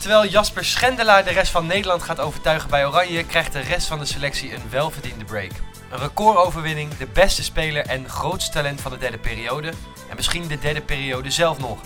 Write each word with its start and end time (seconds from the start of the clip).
Terwijl 0.00 0.26
Jasper 0.26 0.64
Schendelaar 0.64 1.24
de 1.24 1.30
rest 1.30 1.50
van 1.50 1.66
Nederland 1.66 2.02
gaat 2.02 2.20
overtuigen 2.20 2.70
bij 2.70 2.86
Oranje, 2.86 3.24
krijgt 3.24 3.52
de 3.52 3.60
rest 3.60 3.86
van 3.86 3.98
de 3.98 4.04
selectie 4.04 4.54
een 4.54 4.70
welverdiende 4.70 5.24
break. 5.24 5.50
Een 5.90 5.98
recordoverwinning, 5.98 6.96
de 6.96 7.06
beste 7.06 7.42
speler 7.42 7.86
en 7.86 8.08
grootste 8.08 8.52
talent 8.52 8.80
van 8.80 8.90
de 8.90 8.98
derde 8.98 9.18
periode. 9.18 9.68
En 10.08 10.16
misschien 10.16 10.48
de 10.48 10.58
derde 10.58 10.80
periode 10.80 11.30
zelf 11.30 11.58
nog. 11.58 11.78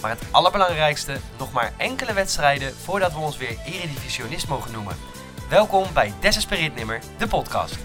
Maar 0.00 0.10
het 0.10 0.22
allerbelangrijkste, 0.30 1.16
nog 1.38 1.52
maar 1.52 1.72
enkele 1.76 2.12
wedstrijden 2.12 2.74
voordat 2.84 3.12
we 3.12 3.18
ons 3.18 3.36
weer 3.36 3.56
eredivisionist 3.66 4.48
mogen 4.48 4.72
noemen. 4.72 4.96
Welkom 5.48 5.86
bij 5.92 6.12
Desespereerd 6.20 6.74
Nimmer, 6.74 7.00
de 7.18 7.26
podcast. 7.26 7.76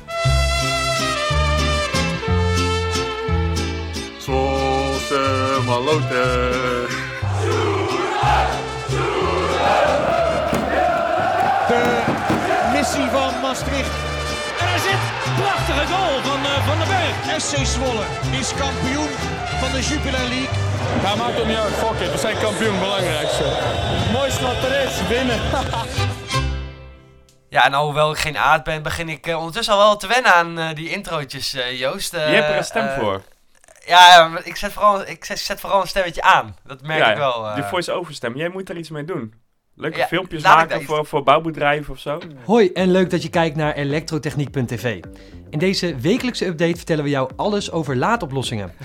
De 12.50 12.70
missie 12.74 13.08
van 13.18 13.40
Maastricht. 13.42 13.94
En 14.60 14.68
er 14.74 14.80
zit 14.80 15.02
een 15.26 15.36
prachtige 15.42 15.86
goal 15.94 16.22
van 16.30 16.40
uh, 16.40 16.68
Van 16.68 16.78
den 16.78 16.88
Berg. 16.88 17.42
SC 17.42 17.66
Zwolle 17.66 18.06
is 18.40 18.54
kampioen 18.54 19.12
van 19.62 19.72
de 19.72 19.82
Jupiler 19.82 20.28
League. 20.34 20.58
Ja, 21.04 21.16
maakt 21.16 21.38
toch 21.38 21.48
niet 21.48 21.58
uit, 21.58 21.74
fuck 21.74 22.00
it. 22.00 22.12
We 22.12 22.18
zijn 22.18 22.38
kampioen, 22.38 22.80
belangrijkste. 22.80 23.44
Het 23.46 24.12
mooiste 24.12 24.44
wat 24.44 24.64
er 24.64 24.84
is, 24.86 25.08
winnen. 25.08 25.40
Ja, 27.50 27.66
en 27.66 27.74
alhoewel 27.74 28.12
ik 28.12 28.18
geen 28.18 28.38
aard 28.38 28.64
ben, 28.64 28.84
begin 28.84 29.10
ik 29.10 29.28
uh, 29.28 29.38
ondertussen 29.38 29.74
al 29.74 29.80
wel 29.80 29.98
te 29.98 30.08
wennen 30.08 30.34
aan 30.34 30.60
uh, 30.60 30.74
die 30.74 30.90
introotjes, 30.90 31.56
uh, 31.56 31.80
Joost. 31.80 32.12
Je 32.12 32.18
hebt 32.18 32.50
er 32.50 32.58
een 32.58 32.64
stem 32.64 32.90
voor. 33.00 33.22
Ja, 33.86 34.32
ik 34.44 34.56
zet, 34.56 34.74
vooral, 34.74 35.08
ik 35.08 35.26
zet, 35.26 35.40
zet, 35.40 35.60
vooral 35.60 35.82
een 35.82 35.88
stemmetje 35.88 36.22
aan. 36.22 36.56
Dat 36.64 36.82
merk 36.82 37.00
ja, 37.00 37.12
ik 37.12 37.18
wel. 37.18 37.56
De 37.56 37.64
voice-over 37.64 38.14
stem. 38.14 38.36
Jij 38.36 38.50
moet 38.50 38.70
er 38.70 38.78
iets 38.78 38.90
mee 38.90 39.06
doen. 39.06 39.34
Leuke 39.76 39.98
Ja, 39.98 40.08
filmpjes 40.08 40.44
maken 40.44 40.84
voor, 40.84 41.06
voor 41.06 41.24
bouwbedrijven 41.24 41.94
of 41.94 42.00
zo. 42.00 42.20
Hoi 42.46 42.72
en 42.72 42.92
leuk 42.92 43.10
dat 43.10 43.24
je 43.24 43.30
kijkt 43.30 43.56
naar 43.56 43.74
elektrotechniek.tv. 43.74 45.04
In 45.50 45.60
deze 45.60 45.96
wekelijkse 45.96 46.46
update 46.46 46.76
vertellen 46.76 47.04
we 47.04 47.10
jou 47.10 47.32
alles 47.36 47.72
over 47.72 47.96
laadoplossingen. 47.96 48.72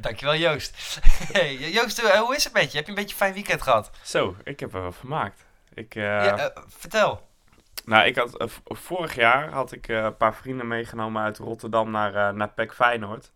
Dankjewel, 0.00 0.36
Joost. 0.36 0.98
Hey, 1.32 1.56
Joost, 1.56 1.98
eh, 1.98 2.20
hoe 2.20 2.36
is 2.36 2.44
het 2.44 2.52
met 2.52 2.70
je? 2.70 2.76
Heb 2.76 2.84
je 2.84 2.90
een 2.90 2.96
beetje 2.98 3.10
een 3.10 3.16
fijn 3.20 3.34
weekend 3.34 3.62
gehad? 3.62 3.90
Zo, 4.02 4.36
ik 4.44 4.60
heb 4.60 4.74
er 4.74 4.80
wel 4.80 4.92
vermaakt. 4.92 5.44
Ik, 5.74 5.94
eh, 5.94 6.02
Ja, 6.02 6.38
eh, 6.38 6.62
vertel. 6.68 7.28
Nou, 7.84 8.06
ik 8.06 8.16
had, 8.16 8.44
vorig 8.64 9.14
jaar 9.14 9.50
had 9.50 9.72
ik 9.72 9.88
eh, 9.88 9.96
een 9.96 10.16
paar 10.16 10.34
vrienden 10.34 10.66
meegenomen 10.66 11.22
uit 11.22 11.38
Rotterdam 11.38 11.90
naar, 11.90 12.14
eh 12.14 12.34
naar 12.34 12.48
PEC 12.48 12.72
Feyenoord. 12.72 13.30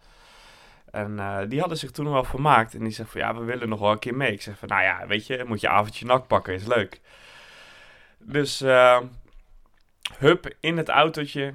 En 0.96 1.18
eh, 1.18 1.38
die 1.48 1.60
hadden 1.60 1.78
zich 1.78 1.90
toen 1.90 2.10
wel 2.10 2.24
vermaakt. 2.24 2.74
En 2.74 2.80
die 2.80 2.92
zeggen 2.92 3.20
van, 3.20 3.28
ja, 3.28 3.38
we 3.38 3.44
willen 3.44 3.68
nog 3.68 3.80
wel 3.80 3.90
een 3.90 3.98
keer 3.98 4.16
mee. 4.16 4.32
Ik 4.32 4.42
zeg 4.42 4.58
van, 4.58 4.68
nou 4.68 4.82
ja, 4.82 5.06
weet 5.06 5.26
je, 5.26 5.44
moet 5.46 5.60
je 5.60 5.68
avondje 5.68 6.06
nak 6.06 6.26
pakken, 6.26 6.54
is 6.54 6.66
leuk. 6.66 7.00
Dus, 8.18 8.60
eh, 8.60 9.00
hup, 10.18 10.54
in 10.60 10.76
het 10.76 10.88
autootje. 10.88 11.54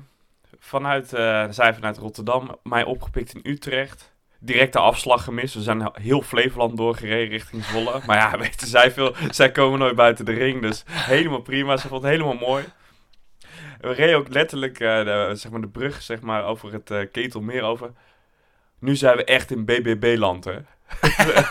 Vanuit, 0.60 1.14
eh, 1.14 1.46
zij 1.50 1.74
vanuit 1.74 1.98
Rotterdam, 1.98 2.58
mij 2.64 2.84
opgepikt 2.84 3.34
in 3.34 3.52
Utrecht. 3.52 4.14
Directe 4.40 4.80
afslag 4.80 5.24
gemist. 5.24 5.54
We 5.54 5.62
zijn 5.62 5.92
heel 5.94 6.22
Flevoland 6.22 6.78
doorgereden 6.78 7.30
richting 7.30 7.64
Zwolle. 7.64 8.02
Maar 8.06 8.18
ja, 8.18 8.38
weten 8.48 8.68
zij 8.68 8.92
veel. 8.92 9.16
Zij 9.30 9.52
komen 9.52 9.80
nooit 9.80 9.96
buiten 9.96 10.26
de 10.26 10.34
ring. 10.34 10.62
Dus 10.62 10.84
helemaal 10.88 11.42
prima. 11.42 11.78
Ze 11.78 11.88
vond 11.88 12.02
het 12.02 12.12
helemaal 12.12 12.48
mooi. 12.48 12.66
We 13.80 13.92
reden 13.94 14.18
ook 14.18 14.34
letterlijk 14.34 14.78
de, 14.78 15.32
zeg 15.34 15.52
maar 15.52 15.62
de 15.62 15.68
brug 15.68 16.02
zeg 16.02 16.22
maar, 16.22 16.46
over 16.46 16.74
het 16.74 17.12
Ketelmeer 17.12 17.64
over. 17.64 17.92
Nu 18.82 18.96
zijn 18.96 19.18
we 19.18 19.24
echt 19.24 19.52
in 19.52 19.66
BBB-land, 19.66 20.44
hè? 20.44 20.58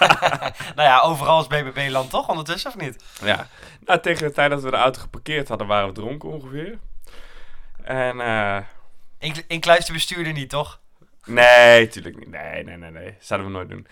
nou 0.76 0.88
ja, 0.88 1.00
overal 1.00 1.40
is 1.40 1.46
BBB-land 1.46 2.10
toch 2.10 2.28
ondertussen, 2.28 2.70
of 2.70 2.76
niet? 2.76 3.04
Ja. 3.24 3.46
Nou, 3.84 4.00
tegen 4.00 4.26
de 4.26 4.32
tijd 4.32 4.50
dat 4.50 4.62
we 4.62 4.70
de 4.70 4.76
auto 4.76 5.00
geparkeerd 5.00 5.48
hadden, 5.48 5.66
waren 5.66 5.88
we 5.88 5.94
dronken 5.94 6.28
ongeveer. 6.28 6.78
En, 7.82 8.20
eh... 8.20 8.58
In, 9.18 9.34
in 9.46 9.60
kluisterbestuurder 9.60 10.32
niet, 10.32 10.50
toch? 10.50 10.80
Nee, 11.24 11.88
tuurlijk 11.88 12.18
niet. 12.18 12.28
Nee, 12.28 12.64
nee, 12.64 12.76
nee, 12.76 12.90
nee. 12.90 13.14
Zouden 13.18 13.50
we 13.50 13.56
nooit 13.56 13.68
doen. 13.68 13.86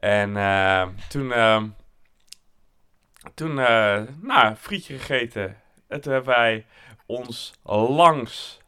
En 0.00 0.36
eh, 0.36 0.88
toen, 1.08 1.32
eh, 1.32 1.62
toen, 3.34 3.58
eh, 3.58 4.02
nou, 4.20 4.54
frietje 4.54 4.98
gegeten. 4.98 5.56
En 5.88 6.00
toen 6.00 6.12
hebben 6.12 6.34
wij 6.34 6.66
ons 7.06 7.54
langs 7.62 8.59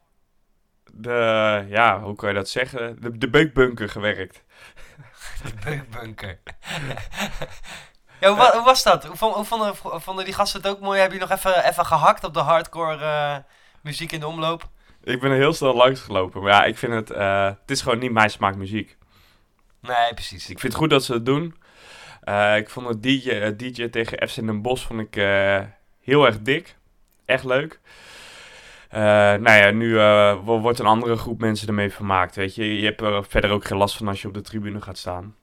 de, 0.95 1.65
ja, 1.69 1.99
hoe 2.01 2.15
kan 2.15 2.29
je 2.29 2.35
dat 2.35 2.49
zeggen? 2.49 3.01
De, 3.01 3.17
de 3.17 3.29
beukbunker 3.29 3.89
gewerkt. 3.89 4.43
De 5.43 5.53
beukbunker. 5.65 6.39
ja, 8.19 8.27
hoe, 8.27 8.37
wa- 8.37 8.51
hoe 8.53 8.63
was 8.63 8.83
dat? 8.83 9.05
Hoe, 9.05 9.15
vond- 9.15 9.35
hoe 9.35 9.45
vonden, 9.45 9.75
vonden 10.01 10.25
die 10.25 10.33
gasten 10.33 10.61
het 10.61 10.69
ook 10.69 10.79
mooi? 10.79 10.99
Heb 10.99 11.11
je 11.11 11.19
nog 11.19 11.31
even, 11.31 11.65
even 11.69 11.85
gehakt 11.85 12.23
op 12.23 12.33
de 12.33 12.39
hardcore 12.39 12.97
eh, 13.03 13.35
muziek 13.81 14.11
in 14.11 14.19
de 14.19 14.27
omloop? 14.27 14.69
Ik 15.03 15.19
ben 15.19 15.31
er 15.31 15.37
heel 15.37 15.53
snel 15.53 15.75
langs 15.75 16.01
gelopen. 16.01 16.41
Maar 16.41 16.51
ja, 16.51 16.63
ik 16.63 16.77
vind 16.77 16.93
het, 16.93 17.09
eh, 17.11 17.45
het 17.45 17.71
is 17.71 17.81
gewoon 17.81 17.99
niet 17.99 18.11
mijn 18.11 18.29
smaak 18.29 18.55
muziek. 18.55 18.97
Nee, 19.79 20.13
precies. 20.13 20.49
Ik 20.49 20.59
vind 20.59 20.73
het 20.73 20.81
goed 20.81 20.89
dat 20.89 21.03
ze 21.03 21.13
het 21.13 21.25
doen. 21.25 21.55
Eh, 22.21 22.57
ik 22.57 22.69
vond 22.69 22.87
het 22.87 23.03
DJ, 23.03 23.55
DJ 23.55 23.87
tegen 23.89 24.29
FC 24.29 24.35
Den 24.35 24.61
Bosch 24.61 24.85
vond 24.87 24.99
ik 24.99 25.15
eh, 25.15 25.59
heel 26.01 26.25
erg 26.25 26.41
dik. 26.41 26.75
Echt 27.25 27.43
leuk. 27.43 27.79
Eh, 28.93 28.99
nou 29.39 29.51
ja, 29.51 29.71
nu 29.71 29.99
eh, 29.99 30.37
wo- 30.43 30.59
wordt 30.59 30.79
een 30.79 30.85
andere 30.85 31.15
groep 31.15 31.39
mensen 31.39 31.67
ermee 31.67 31.91
vermaakt, 31.93 32.35
weet 32.35 32.55
je. 32.55 32.79
Je 32.79 32.85
hebt 32.85 33.01
er 33.01 33.25
verder 33.25 33.49
ook 33.51 33.65
geen 33.65 33.77
last 33.77 33.97
van 33.97 34.07
als 34.07 34.21
je 34.21 34.27
op 34.27 34.33
de 34.33 34.41
tribune 34.41 34.81
gaat 34.81 34.97
staan. 34.97 35.35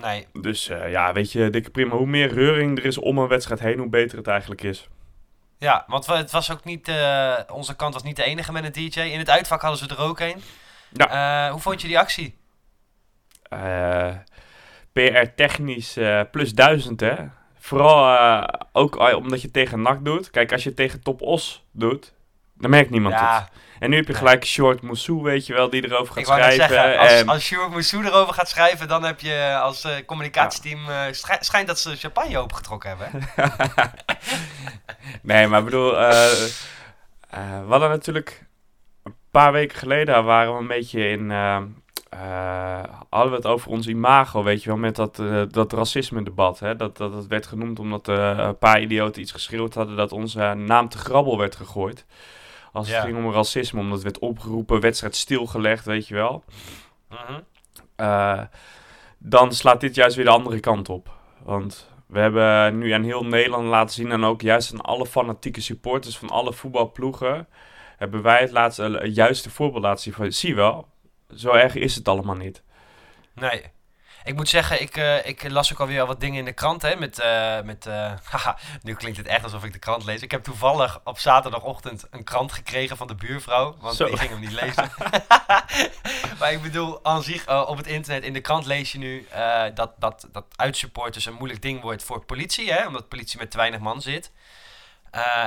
Nee, 0.00 0.26
Dus 0.32 0.68
eh, 0.68 0.90
ja, 0.90 1.12
weet 1.12 1.32
je, 1.32 1.50
dikke 1.50 1.70
prima. 1.70 1.96
Hoe 1.96 2.06
meer 2.06 2.32
reuring 2.32 2.78
er 2.78 2.84
is 2.84 2.98
om 2.98 3.18
een 3.18 3.28
wedstrijd 3.28 3.60
heen, 3.60 3.78
hoe 3.78 3.88
beter 3.88 4.18
het 4.18 4.26
eigenlijk 4.26 4.62
is. 4.62 4.88
ja, 5.58 5.84
want 5.86 6.06
het 6.06 6.30
was 6.30 6.52
ook 6.52 6.64
niet, 6.64 6.92
onze 7.52 7.76
kant 7.76 7.94
was 7.94 8.02
niet 8.02 8.16
de 8.16 8.24
enige 8.24 8.52
met 8.52 8.64
een 8.64 8.72
DJ. 8.88 9.00
In 9.00 9.18
het 9.18 9.30
uitvak 9.30 9.60
hadden 9.60 9.78
ze 9.78 9.94
er 9.94 10.00
ook 10.00 10.20
een. 10.20 10.42
Eh, 10.96 11.50
hoe 11.50 11.60
vond 11.60 11.80
je 11.80 11.86
die 11.88 11.98
actie? 11.98 12.36
PR-technisch 14.92 15.96
eh, 15.96 16.20
plus 16.30 16.52
1000, 16.54 17.00
hè. 17.00 17.14
Vooral 17.68 18.16
eh, 18.16 18.48
ook 18.72 19.14
omdat 19.16 19.42
je 19.42 19.50
tegen 19.50 19.82
NAC 19.82 20.04
doet. 20.04 20.30
Kijk, 20.30 20.52
als 20.52 20.64
je 20.64 20.74
tegen 20.74 21.02
Top 21.02 21.22
Os 21.22 21.64
doet, 21.72 22.14
dan 22.54 22.70
merkt 22.70 22.90
niemand 22.90 23.14
het. 23.14 23.22
ja, 23.22 23.48
En 23.78 23.90
nu 23.90 23.96
heb 23.96 24.06
je 24.06 24.14
gelijk 24.14 24.44
Short 24.46 24.82
Moussou, 24.82 25.22
weet 25.22 25.46
je 25.46 25.52
wel, 25.54 25.70
die 25.70 25.84
erover 25.84 26.14
gaat 26.14 26.26
schrijven. 26.26 26.68
zeggen, 26.68 26.98
als, 26.98 27.10
en, 27.12 27.28
als 27.28 27.44
Sjoerd 27.44 27.70
Moussou 27.70 28.04
erover 28.06 28.34
gaat 28.34 28.48
schrijven, 28.48 28.88
dan 28.88 29.04
heb 29.04 29.20
je 29.20 29.58
als 29.62 29.84
eh, 29.84 29.92
communicatieteam... 30.06 30.88
eh, 30.88 31.00
schij- 31.10 31.38
schijnt 31.40 31.66
dat 31.66 31.78
ze 31.78 31.96
champagne 31.96 32.38
opengetrokken 32.38 32.88
hebben. 32.96 33.28
nee, 35.22 35.46
maar 35.46 35.58
ik 35.58 35.64
bedoel, 35.64 35.90
we 35.90 37.66
hadden 37.68 37.88
natuurlijk 37.88 38.46
een 39.02 39.14
paar 39.30 39.52
weken 39.52 39.78
geleden 39.78 40.24
waren 40.24 40.52
we 40.54 40.60
een 40.60 40.66
beetje 40.66 41.08
in. 41.08 41.30
Eh, 42.10 42.82
hadden 43.10 43.30
we 43.30 43.36
het 43.36 43.46
over 43.46 43.70
ons 43.70 43.86
imago, 43.86 44.42
weet 44.42 44.62
je 44.62 44.68
wel, 44.68 44.78
met 44.78 44.96
dat, 44.96 45.18
eh, 45.18 45.42
dat 45.48 45.72
racisme-debat. 45.72 46.58
Hè? 46.58 46.76
Dat, 46.76 46.96
dat, 46.96 47.12
dat 47.12 47.26
werd 47.26 47.46
genoemd 47.46 47.78
omdat 47.78 48.08
eh, 48.08 48.34
een 48.36 48.58
paar 48.58 48.80
idioten 48.80 49.22
iets 49.22 49.32
geschreeuwd 49.32 49.74
hadden 49.74 49.96
dat 49.96 50.12
onze 50.12 50.54
naam 50.54 50.88
te 50.88 50.98
grabbel 50.98 51.38
werd 51.38 51.56
gegooid. 51.56 52.06
Als 52.72 52.88
Ja. 52.88 52.94
het 52.94 53.04
ging 53.04 53.16
om 53.16 53.32
racisme, 53.32 53.80
omdat 53.80 54.02
werd 54.02 54.18
opgeroepen, 54.18 54.80
wedstrijd 54.80 55.16
stilgelegd, 55.16 55.84
weet 55.84 56.08
je 56.08 56.14
wel. 56.14 56.44
Mhm. 57.08 58.46
Dan 59.18 59.52
slaat 59.52 59.80
dit 59.80 59.94
juist 59.94 60.16
weer 60.16 60.24
de 60.24 60.30
andere 60.30 60.60
kant 60.60 60.88
op. 60.88 61.10
Want 61.42 61.90
we 62.06 62.18
hebben 62.18 62.78
nu 62.78 62.90
aan 62.90 63.02
heel 63.02 63.24
Nederland 63.24 63.66
laten 63.66 63.94
zien... 63.94 64.12
en 64.12 64.24
ook 64.24 64.40
juist 64.40 64.72
aan 64.72 64.80
alle 64.80 65.06
fanatieke 65.06 65.60
supporters 65.60 66.18
van 66.18 66.30
alle 66.30 66.52
voetbalploegen... 66.52 67.48
hebben 67.96 68.22
wij 68.22 68.40
het 68.40 68.50
laatste 68.50 69.00
juiste 69.12 69.50
voorbeeld 69.50 69.82
laten 69.82 70.02
zien 70.02 70.12
van... 70.12 70.32
zie 70.32 70.54
wel, 70.54 70.88
zo 71.36 71.52
erg 71.52 71.74
is 71.74 71.94
het 71.94 72.08
allemaal 72.08 72.36
niet. 72.36 72.62
Nee. 73.34 73.70
Ik 74.24 74.34
moet 74.34 74.48
zeggen, 74.48 74.80
ik, 74.80 74.96
eh, 74.96 75.26
ik 75.26 75.48
las 75.48 75.72
ook 75.72 75.80
alweer 75.80 76.00
al 76.00 76.06
wat 76.06 76.20
dingen 76.20 76.38
in 76.38 76.44
de 76.44 76.52
krant. 76.52 76.82
Hè, 76.82 76.96
met, 76.96 77.18
eh, 77.18 77.60
met, 77.60 77.86
eh, 77.86 78.12
haha, 78.30 78.58
nu 78.82 78.94
klinkt 78.94 79.18
het 79.18 79.26
echt 79.26 79.44
alsof 79.44 79.64
ik 79.64 79.72
de 79.72 79.78
krant 79.78 80.04
lees. 80.04 80.22
Ik 80.22 80.30
heb 80.30 80.42
toevallig 80.42 81.00
op 81.04 81.18
zaterdagochtend 81.18 82.06
een 82.10 82.24
krant 82.24 82.52
gekregen 82.52 82.96
van 82.96 83.06
de 83.06 83.14
buurvrouw. 83.14 83.76
Want 83.80 83.96
Zo. 83.96 84.06
die 84.06 84.16
ging 84.16 84.30
hem 84.30 84.40
niet 84.40 84.52
lezen. 84.52 84.90
maar 86.38 86.52
ik 86.52 86.62
bedoel, 86.62 87.04
aan 87.04 87.22
zich, 87.22 87.66
op 87.66 87.76
het 87.76 87.86
internet, 87.86 88.22
in 88.22 88.32
de 88.32 88.40
krant 88.40 88.66
lees 88.66 88.92
je 88.92 88.98
nu 88.98 89.26
dat, 89.74 89.92
dat, 89.98 90.28
dat 90.32 90.44
uitsupporters 90.56 91.26
een 91.26 91.34
moeilijk 91.34 91.62
ding 91.62 91.80
wordt 91.80 92.04
voor 92.04 92.24
politie. 92.24 92.72
Hè, 92.72 92.86
omdat 92.86 93.08
politie 93.08 93.38
met 93.38 93.50
te 93.50 93.56
weinig 93.56 93.80
man 93.80 94.02
zit. 94.02 94.32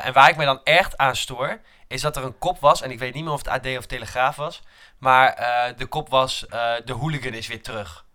En 0.04 0.14
waar 0.14 0.30
ik 0.30 0.38
me 0.38 0.46
dan 0.46 0.64
echt 0.64 0.98
aan 0.98 1.16
stoor, 1.16 1.62
is 1.92 2.02
dat 2.02 2.16
er 2.18 2.24
een 2.24 2.38
kop 2.38 2.60
was. 2.60 2.82
En 2.82 2.92
ik 2.92 3.00
weet 3.00 3.14
niet 3.14 3.24
meer 3.24 3.34
of 3.34 3.46
het 3.46 3.48
AD 3.66 3.78
of 3.78 3.86
Telegraaf 3.86 4.36
was. 4.36 4.62
Maar 4.98 5.28
eh, 5.34 5.78
de 5.78 5.86
kop 5.86 6.10
was, 6.10 6.48
eh, 6.48 6.74
de 6.86 6.94
hooligan 6.94 7.34
is 7.34 7.48
weer 7.48 7.62
terug. 7.64 8.06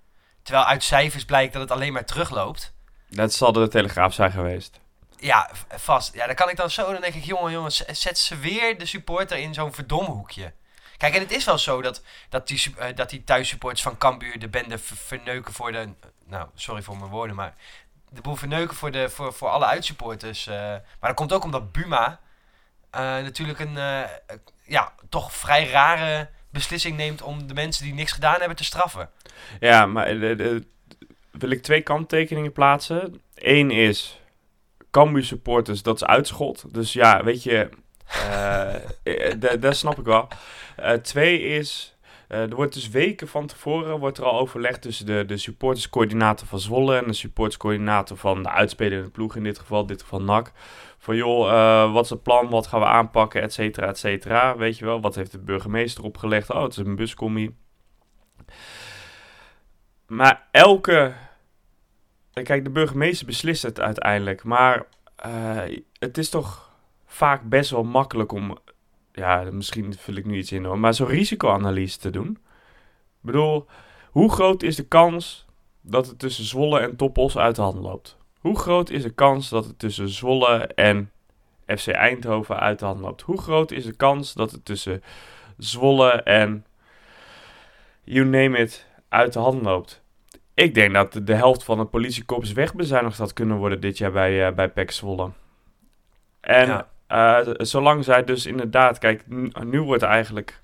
Terwijl 0.42 0.66
uit 0.66 0.82
cijfers 0.82 1.24
blijkt 1.24 1.52
dat 1.52 1.62
het 1.62 1.70
alleen 1.70 1.92
maar 1.92 2.04
terugloopt. 2.04 2.72
Dat 3.08 3.32
zal 3.32 3.52
de 3.52 3.68
Telegraaf 3.68 4.14
zijn 4.14 4.30
geweest. 4.32 4.80
Ja, 5.18 5.50
vast. 5.68 6.14
Ja, 6.14 6.26
dan 6.26 6.34
kan 6.34 6.48
ik 6.48 6.56
dan 6.56 6.70
zo, 6.70 6.92
dan 6.92 7.00
denk 7.00 7.14
ik, 7.14 7.24
jongen, 7.24 7.52
jongen, 7.52 7.72
z- 7.72 7.84
zet 7.86 8.18
ze 8.18 8.36
weer 8.36 8.78
de 8.78 8.86
supporter 8.86 9.38
in 9.38 9.54
zo'n 9.54 9.72
verdomme 9.74 10.10
hoekje. 10.10 10.52
Kijk, 10.96 11.14
en 11.14 11.20
het 11.20 11.30
is 11.32 11.44
wel 11.44 11.58
zo 11.58 11.82
dat, 11.82 12.02
dat, 12.28 12.48
die, 12.48 12.74
eh, 12.78 12.94
dat 12.96 13.10
die 13.10 13.24
thuissupporters 13.24 13.82
van 13.82 13.98
Cambuur 13.98 14.38
de 14.38 14.48
bende 14.48 14.78
ver- 14.78 14.96
verneuken 14.96 15.52
voor 15.52 15.72
de... 15.72 15.88
Nou, 16.26 16.48
sorry 16.54 16.82
voor 16.82 16.96
mijn 16.96 17.10
woorden, 17.10 17.36
maar 17.36 17.54
de 18.10 18.20
boel 18.20 18.36
verneuken 18.36 18.76
voor, 18.76 18.90
de, 18.90 19.10
voor, 19.10 19.32
voor 19.32 19.48
alle 19.48 19.64
uitsupporters. 19.66 20.46
maar 20.46 20.82
dat 21.00 21.14
komt 21.14 21.32
ook 21.32 21.44
omdat 21.44 21.72
Buma 21.72 22.20
natuurlijk 23.02 23.58
een 23.58 23.76
eh, 23.76 24.00
eh, 24.02 24.08
ja, 24.64 24.92
toch 25.08 25.32
vrij 25.32 25.68
rare 25.68 26.28
beslissing 26.50 26.96
neemt 26.96 27.22
om 27.22 27.46
de 27.46 27.54
mensen 27.54 27.84
die 27.84 27.94
niks 27.94 28.12
gedaan 28.12 28.38
hebben 28.38 28.56
te 28.56 28.64
straffen. 28.64 29.10
Ja, 29.60 29.86
maar 29.86 30.06
eh, 30.06 30.20
de- 30.20 30.34
de- 30.36 30.66
wil 31.30 31.50
ik 31.50 31.62
twee 31.62 31.80
kanttekeningen 31.80 32.52
plaatsen. 32.52 33.20
Eén 33.34 33.70
is 33.70 34.20
Cambuur 34.90 35.24
supporters, 35.24 35.82
dat 35.82 35.94
is 35.96 36.04
uitschot. 36.04 36.74
Dus 36.74 36.92
ja, 36.92 37.24
weet 37.24 37.42
je, 37.42 37.68
eh, 38.06 38.74
eh, 39.02 39.34
da- 39.40 39.56
dat 39.56 39.76
snap 39.76 39.98
ik 39.98 40.04
wel. 40.04 40.28
Eh, 40.76 40.92
twee 40.92 41.40
is, 41.40 41.95
eh, 42.28 42.40
er 42.40 42.54
wordt 42.54 42.74
dus 42.74 42.88
weken 42.88 43.28
van 43.28 43.46
tevoren 43.46 43.98
wordt 43.98 44.18
er 44.18 44.24
al 44.24 44.38
overlegd 44.38 44.82
tussen 44.82 45.06
de, 45.06 45.24
de 45.26 45.36
supporterscoördinator 45.36 46.46
van 46.46 46.60
Zwolle 46.60 46.96
en 46.96 47.06
de 47.06 47.12
supporterscoördinator 47.12 48.16
van 48.16 48.42
de 48.42 48.50
uitspelende 48.50 49.10
ploeg, 49.10 49.36
in 49.36 49.44
dit 49.44 49.58
geval, 49.58 49.86
dit 49.86 50.02
geval 50.02 50.22
NAC. 50.22 50.52
Van 50.98 51.16
joh, 51.16 51.50
eh, 51.50 51.92
wat 51.92 52.04
is 52.04 52.10
het 52.10 52.22
plan, 52.22 52.48
wat 52.48 52.66
gaan 52.66 52.80
we 52.80 52.86
aanpakken, 52.86 53.42
et 53.42 53.52
cetera, 53.52 53.86
et 53.86 53.98
cetera. 53.98 54.56
Weet 54.56 54.78
je 54.78 54.84
wel, 54.84 55.00
wat 55.00 55.14
heeft 55.14 55.32
de 55.32 55.38
burgemeester 55.38 56.04
opgelegd? 56.04 56.50
Oh, 56.50 56.62
het 56.62 56.72
is 56.72 56.76
een 56.78 56.96
buscommie. 56.96 57.56
Maar 60.06 60.48
elke. 60.50 61.14
Kijk, 62.32 62.64
de 62.64 62.70
burgemeester 62.70 63.26
beslist 63.26 63.62
het 63.62 63.80
uiteindelijk. 63.80 64.44
Maar 64.44 64.86
eh, 65.16 65.62
het 65.98 66.18
is 66.18 66.28
toch 66.28 66.70
vaak 67.06 67.42
best 67.42 67.70
wel 67.70 67.84
makkelijk 67.84 68.32
om. 68.32 68.58
Ja, 69.16 69.48
misschien 69.52 69.94
vul 69.94 70.14
ik 70.14 70.24
nu 70.24 70.36
iets 70.36 70.52
in 70.52 70.64
hoor. 70.64 70.78
Maar 70.78 70.94
zo'n 70.94 71.06
risicoanalyse 71.06 71.98
te 71.98 72.10
doen. 72.10 72.28
Ik 72.30 73.20
bedoel, 73.32 73.66
hoe 74.10 74.32
groot 74.32 74.62
is 74.62 74.76
de 74.76 74.86
kans 74.86 75.46
dat 75.80 76.06
het 76.06 76.18
tussen 76.18 76.44
Zwolle 76.44 76.80
en 76.80 76.96
Toppos 76.96 77.36
uit 77.38 77.56
de 77.56 77.62
hand 77.62 77.78
loopt? 77.78 78.16
Hoe 78.40 78.58
groot 78.58 78.90
is 78.90 79.02
de 79.02 79.10
kans 79.10 79.48
dat 79.48 79.64
het 79.64 79.78
tussen 79.78 80.08
Zwolle 80.08 80.66
en 80.66 81.10
FC 81.66 81.86
Eindhoven 81.88 82.60
uit 82.60 82.78
de 82.78 82.84
hand 82.84 83.00
loopt? 83.00 83.22
Hoe 83.22 83.40
groot 83.40 83.70
is 83.70 83.84
de 83.84 83.92
kans 83.96 84.34
dat 84.34 84.50
het 84.50 84.64
tussen 84.64 85.02
Zwolle 85.58 86.10
en. 86.10 86.64
You 88.04 88.24
name 88.26 88.58
it 88.58 88.86
uit 89.08 89.32
de 89.32 89.38
hand 89.38 89.62
loopt. 89.62 90.02
Ik 90.54 90.74
denk 90.74 90.94
dat 90.94 91.12
de- 91.12 91.24
de 91.24 91.34
helft 91.34 91.64
van 91.64 91.78
het 91.78 91.90
politiekorps 91.90 92.52
wegbezuinigd 92.52 93.18
had 93.18 93.32
kunnen 93.32 93.56
worden 93.56 93.80
dit 93.80 93.98
jaar 93.98 94.12
bij, 94.12 94.46
eh 94.46 94.54
bij 94.54 94.68
PEC 94.68 94.90
Zwolle. 94.90 95.30
En 96.40 96.66
Ja. 96.66 96.88
Eh, 97.06 97.38
zolang 97.56 98.04
zij 98.04 98.24
dus 98.24 98.46
inderdaad... 98.46 98.98
Kijk, 98.98 99.22
nu, 99.64 99.82
wordt 99.82 100.02
eigenlijk 100.02 100.60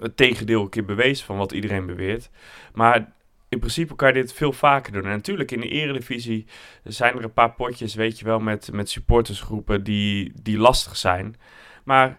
het 0.00 0.16
tegendeel 0.16 0.62
een 0.62 0.68
keer 0.68 0.84
bewezen 0.84 1.26
van 1.26 1.36
wat 1.36 1.52
iedereen 1.52 1.86
beweert. 1.86 2.30
Maar 2.72 3.12
in 3.48 3.58
principe 3.58 3.96
kan 3.96 4.08
je 4.08 4.14
dit 4.14 4.32
veel 4.32 4.52
vaker 4.52 4.92
doen. 4.92 5.04
En 5.04 5.10
natuurlijk 5.10 5.50
in 5.50 5.60
de 5.60 5.68
eredivisie 5.68 6.46
zijn 6.84 7.16
er 7.16 7.24
een 7.24 7.32
paar 7.32 7.52
potjes, 7.52 7.94
weet 7.94 8.18
je 8.18 8.24
wel, 8.24 8.38
met, 8.38 8.72
met 8.72 8.90
supportersgroepen 8.90 9.84
die, 9.84 10.32
die 10.42 10.58
lastig 10.58 10.96
zijn. 10.96 11.36
Maar 11.84 12.18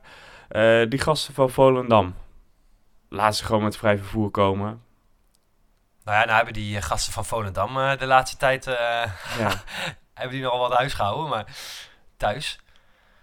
eh, 0.49 0.89
die 0.89 0.99
gasten 0.99 1.33
van 1.33 1.49
Volendam, 1.49 2.15
laat 3.09 3.35
ze 3.35 3.45
gewoon 3.45 3.63
met 3.63 3.77
vrij 3.77 3.97
vervoer 3.97 4.29
komen. 4.29 4.83
Nou 6.03 6.17
ja, 6.17 6.25
nou 6.25 6.35
hebben 6.35 6.53
die 6.53 6.77
eh, 6.77 6.83
gasten 6.83 7.13
van 7.13 7.25
Volendam 7.25 7.97
de 7.97 8.05
laatste 8.05 8.37
tijd 8.37 8.67
eh, 8.67 8.75
Ja. 9.37 9.51
hebben 10.13 10.35
die 10.35 10.41
nogal 10.41 10.59
wat 10.59 10.77
huis 10.77 10.93
gehouden, 10.93 11.29
maar 11.29 11.45
thuis. 12.17 12.59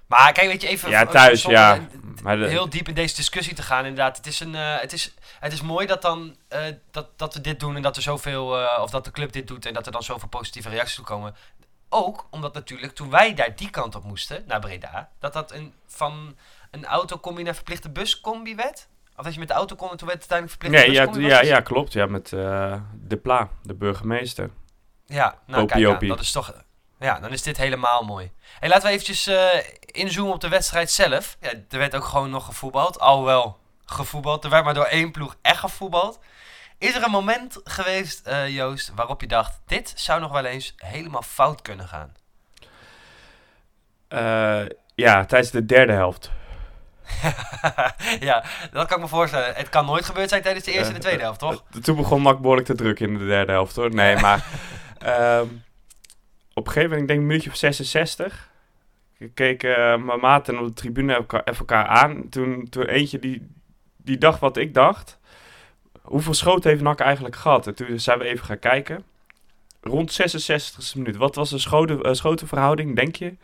Maar 0.06 0.32
kijk, 0.32 0.46
weet 0.46 0.62
je, 0.62 0.68
even... 0.68 0.90
Ja, 0.90 1.06
thuis, 1.06 1.40
zonder 1.40 1.60
ja. 1.60 1.88
Maar 2.22 2.36
de- 2.36 2.46
heel 2.46 2.68
diep 2.68 2.88
in 2.88 2.94
deze 2.94 3.14
discussie 3.14 3.54
te 3.54 3.62
gaan, 3.62 3.84
inderdaad. 3.84 4.16
Het 4.16 4.26
is, 4.26 4.40
een, 4.40 4.54
eh, 4.54 4.80
het 4.80 4.92
is, 4.92 5.14
het 5.40 5.52
is 5.52 5.62
mooi 5.62 5.86
dat, 5.86 6.02
dan, 6.02 6.36
eh, 6.48 6.60
dat, 6.90 7.18
dat 7.18 7.34
we 7.34 7.40
dit 7.40 7.60
doen 7.60 7.76
en 7.76 7.82
dat 7.82 7.96
er 7.96 8.02
zoveel... 8.02 8.58
eh, 8.58 8.82
of 8.82 8.90
dat 8.90 9.04
de 9.04 9.10
club 9.10 9.32
dit 9.32 9.48
doet 9.48 9.66
en 9.66 9.74
dat 9.74 9.86
er 9.86 9.92
dan 9.92 10.02
zoveel 10.02 10.28
positieve 10.28 10.68
reacties 10.68 10.94
toe 10.94 11.04
komen. 11.04 11.34
Ook 11.88 12.26
omdat 12.30 12.54
natuurlijk, 12.54 12.94
toen 12.94 13.10
wij 13.10 13.34
daar 13.34 13.56
die 13.56 13.70
kant 13.70 13.94
op 13.94 14.04
moesten, 14.04 14.44
naar 14.46 14.60
Breda... 14.60 15.10
dat 15.18 15.32
dat 15.32 15.52
een, 15.52 15.74
van 15.86 16.36
een 16.70 16.84
autocombi 16.84 17.42
naar 17.42 17.54
verplichte 17.54 17.90
buscombi 17.90 18.54
werd? 18.54 18.88
Of 19.16 19.24
dat 19.24 19.32
je 19.32 19.38
met 19.38 19.48
de 19.48 19.54
auto 19.54 19.76
kon 19.76 19.90
en 19.90 19.96
toen 19.96 20.08
werd 20.08 20.22
het 20.22 20.32
uiteindelijk 20.32 20.60
verplichte 20.80 21.18
Nee, 21.18 21.28
ja, 21.28 21.36
ja, 21.38 21.54
ja, 21.54 21.60
klopt. 21.60 21.92
Ja, 21.92 22.06
met 22.06 22.28
De 22.28 23.16
Pla, 23.22 23.48
de 23.62 23.74
burgemeester. 23.74 24.50
Ja, 25.06 25.38
nou 25.46 25.66
kijk 25.66 25.86
opie. 25.86 26.08
dat 26.08 26.20
is 26.20 26.32
toch... 26.32 26.64
Ja, 26.98 27.20
dan 27.20 27.32
is 27.32 27.42
dit 27.42 27.56
helemaal 27.56 28.02
mooi. 28.02 28.30
Hey, 28.58 28.68
laten 28.68 28.84
we 28.84 28.92
eventjes 28.92 29.26
eh, 29.26 29.48
inzoomen 29.80 30.34
op 30.34 30.40
de 30.40 30.48
wedstrijd 30.48 30.90
zelf. 30.90 31.36
Ja, 31.40 31.48
er 31.48 31.78
werd 31.78 31.94
ook 31.94 32.04
gewoon 32.04 32.30
nog 32.30 32.44
gevoetbald. 32.44 33.00
Alhoewel 33.00 33.58
gevoetbald. 33.84 34.44
Er 34.44 34.50
werd 34.50 34.64
maar 34.64 34.74
door 34.74 34.84
één 34.84 35.10
ploeg 35.10 35.36
echt 35.42 35.58
gevoetbald. 35.58 36.18
Is 36.78 36.94
er 36.94 37.02
een 37.02 37.10
moment 37.10 37.60
geweest, 37.64 38.26
eh, 38.26 38.48
Joost, 38.48 38.92
waarop 38.94 39.20
je 39.20 39.26
dacht... 39.26 39.60
dit 39.66 39.92
zou 39.96 40.20
nog 40.20 40.32
wel 40.32 40.44
eens 40.44 40.74
helemaal 40.76 41.22
fout 41.22 41.62
kunnen 41.62 41.88
gaan? 41.88 42.14
Eh, 44.08 44.66
ja, 44.94 45.24
tijdens 45.24 45.50
de 45.50 45.66
derde 45.66 45.92
helft. 45.92 46.30
ja, 48.20 48.44
dat 48.72 48.86
kan 48.86 48.96
ik 48.96 49.02
me 49.02 49.08
voorstellen. 49.08 49.54
Het 49.54 49.68
kan 49.68 49.86
nooit 49.86 50.04
gebeurd 50.04 50.28
zijn 50.28 50.42
tijdens 50.42 50.64
de 50.64 50.72
eerste 50.72 50.88
en 50.88 50.94
de 50.94 51.00
tweede 51.00 51.22
helft, 51.22 51.38
toch? 51.38 51.64
Toen 51.82 51.96
begon 51.96 52.22
Nak 52.22 52.40
behoorlijk 52.40 52.66
te 52.66 52.74
druk 52.74 53.00
in 53.00 53.18
de 53.18 53.26
derde 53.26 53.52
helft, 53.52 53.76
hoor. 53.76 53.94
Nee, 53.94 54.16
maar... 54.26 54.44
ehm, 54.98 55.46
op 56.58 56.66
een 56.66 56.72
gegeven 56.72 56.82
moment, 56.90 57.00
ik 57.00 57.06
denk 57.08 57.20
een 57.20 57.26
minuutje 57.26 57.50
of 57.50 57.56
66... 57.56 58.54
Ik 59.18 59.34
keek 59.34 59.62
eh, 59.62 59.96
mijn 59.96 60.20
maat 60.20 60.48
en 60.48 60.58
op 60.58 60.66
de 60.66 60.72
tribune 60.72 61.14
elkaar, 61.14 61.40
even 61.44 61.58
elkaar 61.58 61.86
aan. 61.86 62.28
Toen, 62.28 62.66
toen 62.70 62.84
eentje 62.84 63.18
die, 63.18 63.46
die 63.96 64.18
dacht 64.18 64.40
wat 64.40 64.56
ik 64.56 64.74
dacht. 64.74 65.18
Hoeveel 66.02 66.34
schoten 66.34 66.70
heeft 66.70 66.82
Nak 66.82 67.00
eigenlijk 67.00 67.36
gehad? 67.36 67.66
En 67.66 67.74
toen 67.74 68.00
zijn 68.00 68.18
we 68.18 68.24
even 68.24 68.44
gaan 68.46 68.58
kijken. 68.58 69.04
Rond 69.80 70.12
66 70.12 70.94
minuut. 70.94 71.16
Wat 71.16 71.34
was 71.34 71.50
de 71.50 71.58
schoten, 71.58 72.02
eh, 72.02 72.12
schotenverhouding, 72.12 72.96
denk 72.96 73.16
je? 73.16 73.36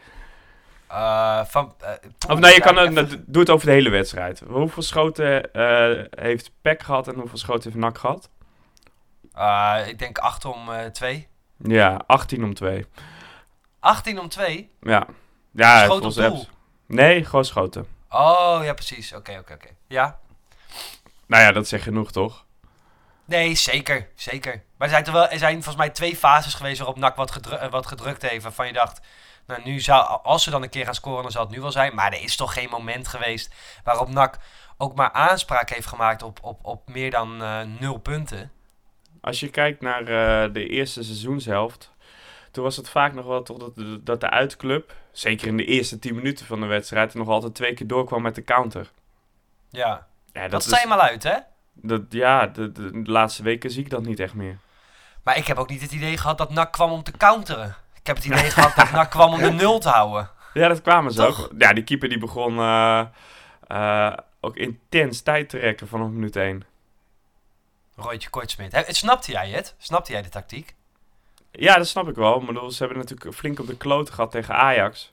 Eh, 0.88 1.44
van, 1.44 1.75
eh, 1.81 1.91
Of 2.29 2.38
nee, 2.38 2.55
je 2.55 2.61
kan, 2.61 2.79
een- 2.79 2.99
even- 2.99 3.25
doe 3.26 3.41
het 3.43 3.50
over 3.50 3.67
de 3.67 3.73
hele 3.73 3.91
wedstrijd. 3.91 4.43
Hoeveel 4.49 4.82
schoten 4.82 5.49
heeft 6.11 6.50
Peck 6.62 6.82
gehad 6.82 7.08
en 7.08 7.15
hoeveel 7.15 7.38
schoten 7.38 7.62
heeft 7.62 7.82
Nak 7.82 7.99
gehad? 7.99 8.31
eh, 9.35 9.79
ik 9.87 9.99
denk 9.99 10.19
8 10.19 10.44
om 10.44 10.70
2. 10.93 11.29
Ja, 11.62 12.00
18 12.06 12.44
om 12.44 12.55
2. 12.55 12.87
18 13.81 14.19
om 14.20 14.29
2? 14.29 14.70
Ja. 14.81 15.06
Ja, 15.53 15.76
Schoot 15.85 15.91
op 15.91 16.12
volgens 16.12 16.14
doel. 16.17 16.35
apps. 16.38 16.50
Nee, 16.87 17.25
gewoon 17.25 17.44
schoten. 17.44 17.87
Oh, 18.11 18.61
ja, 18.62 18.73
precies. 18.75 19.14
Oké, 19.14 19.37
oké, 19.38 19.53
oké. 19.53 19.69
Ja, 19.88 20.19
Nou 21.26 21.43
ja, 21.43 21.53
dat 21.53 21.69
zegt 21.69 21.82
genoeg, 21.82 22.12
toch? 22.12 22.44
Nee, 23.25 23.55
zeker. 23.55 24.09
Zeker. 24.14 24.53
Maar 24.76 24.88
er 24.88 24.94
zijn, 24.94 25.05
er, 25.06 25.12
wel, 25.12 25.29
er 25.29 25.38
zijn 25.38 25.55
volgens 25.55 25.76
mij 25.76 25.91
twee 25.91 26.17
fases 26.17 26.55
geweest 26.55 26.79
waarop 26.79 26.97
NAC 26.99 27.17
wat, 27.17 27.31
gedru- 27.31 27.56
eh, 27.56 27.70
wat 27.70 27.87
gedrukt 27.87 28.22
heeft. 28.22 28.43
Waarvan 28.43 28.67
je 28.67 28.72
dacht, 28.72 29.01
nou 29.46 29.60
nu 29.65 29.81
zou, 29.81 30.20
als 30.22 30.43
ze 30.43 30.51
dan 30.51 30.63
een 30.63 30.69
keer 30.70 30.84
gaan 30.84 30.94
scoren, 30.94 31.22
dan 31.22 31.31
zal 31.32 31.43
het 31.43 31.51
nu 31.51 31.60
wel 31.60 31.72
zijn. 31.72 31.94
Maar 31.94 32.13
er 32.13 32.22
is 32.22 32.37
toch 32.37 32.53
geen 32.53 32.69
moment 32.70 33.08
geweest 33.08 33.55
waarop 33.84 34.08
NAC 34.08 34.39
ook 34.79 34.94
maar 34.94 35.13
aanspraak 35.13 35.70
heeft 35.70 35.87
gemaakt 35.87 36.22
op, 36.22 36.39
op, 36.43 36.58
op 36.65 36.89
meer 36.89 37.10
dan 37.10 37.43
eh, 37.43 37.60
nul 37.81 37.98
punten. 37.98 38.51
Als 39.22 39.41
je 39.41 39.48
kijkt 39.48 39.81
naar 39.81 40.00
eh, 40.00 40.52
de 40.52 40.67
eerste 40.67 41.02
seizoenshelft... 41.02 41.91
Toen 42.50 42.64
was 42.64 42.76
het 42.76 42.88
vaak 42.88 43.14
nog 43.14 43.24
wel 43.24 43.43
toch 43.43 43.58
dat 43.58 43.74
de, 43.74 44.02
dat 44.02 44.20
de 44.20 44.31
uitclub... 44.31 44.94
Zeker 45.12 45.46
in 45.46 45.56
de 45.56 45.64
eerste 45.64 45.98
10 45.98 46.14
minuten 46.14 46.46
van 46.46 46.60
de 46.60 46.67
wedstrijd... 46.67 47.14
nog 47.14 47.29
altijd 47.29 47.55
twee 47.55 47.74
keer 47.74 47.86
doorkwam 47.86 48.22
met 48.22 48.34
de 48.34 48.44
counter. 48.44 48.91
Ja, 49.70 50.06
Ja, 50.32 50.43
dat, 50.43 50.50
dat 50.50 50.79
is, 50.79 50.84
maar 50.84 50.98
uit, 50.98 51.22
hè? 51.22 51.36
dat, 51.72 52.02
ja 52.08 52.46
de, 52.46 52.72
de, 52.72 53.02
de 53.02 53.10
laatste 53.10 53.43
weken 53.43 53.70
zie 53.70 53.84
ik 53.84 53.91
dat 53.91 54.05
niet 54.05 54.20
echt 54.20 54.34
meer. 54.34 54.58
Maar 55.22 55.36
ik 55.36 55.46
heb 55.46 55.56
ook 55.56 55.69
niet 55.69 55.82
het 55.82 55.93
idee 55.93 56.17
gehad 56.17 56.38
dat 56.38 56.50
NAC 56.50 56.72
kwam 56.72 56.91
om 56.91 57.02
te 57.02 57.12
counteren. 57.12 57.76
Ik 58.00 58.06
heb 58.06 58.17
het 58.17 58.24
idee 58.24 58.50
gehad 58.56 58.76
dat 58.76 58.91
NAC 58.91 59.10
kwam 59.10 59.32
om 59.32 59.41
de 59.41 59.50
nul 59.50 59.79
te 59.79 59.88
houden. 59.88 60.31
Ja, 60.55 60.69
dat 60.69 60.82
kwamen 60.82 61.12
ze 61.12 61.19
Toch? 61.19 61.44
ook. 61.44 61.50
Ja, 61.58 61.72
die 61.72 61.84
keeper 61.84 62.08
die 62.08 62.19
begon 62.19 62.58
eh, 62.58 63.05
eh, 63.67 64.17
ook 64.41 64.56
intens 64.56 65.20
tijd 65.20 65.48
te 65.48 65.58
rekken 65.58 65.88
vanaf 65.88 66.08
minuut 66.08 66.36
1. 66.36 66.64
Roytje 67.96 68.31
Kortsmit. 68.31 68.84
Snapte 68.89 69.32
jij 69.32 69.51
het? 69.51 69.75
Snapte 69.79 70.13
jij 70.13 70.22
de 70.22 70.29
tactiek? 70.29 70.75
Ja, 71.51 71.77
dat 71.77 71.89
snap 71.89 72.08
ik 72.08 72.15
wel. 72.15 72.41
Maar 72.41 72.70
ze 72.70 72.79
hebben 72.79 72.99
natuurlijk 72.99 73.34
flink 73.34 73.58
op 73.58 73.67
de 73.67 73.77
kloten 73.77 74.15
gehad 74.15 74.31
tegen 74.31 74.55
Ajax. 74.55 75.13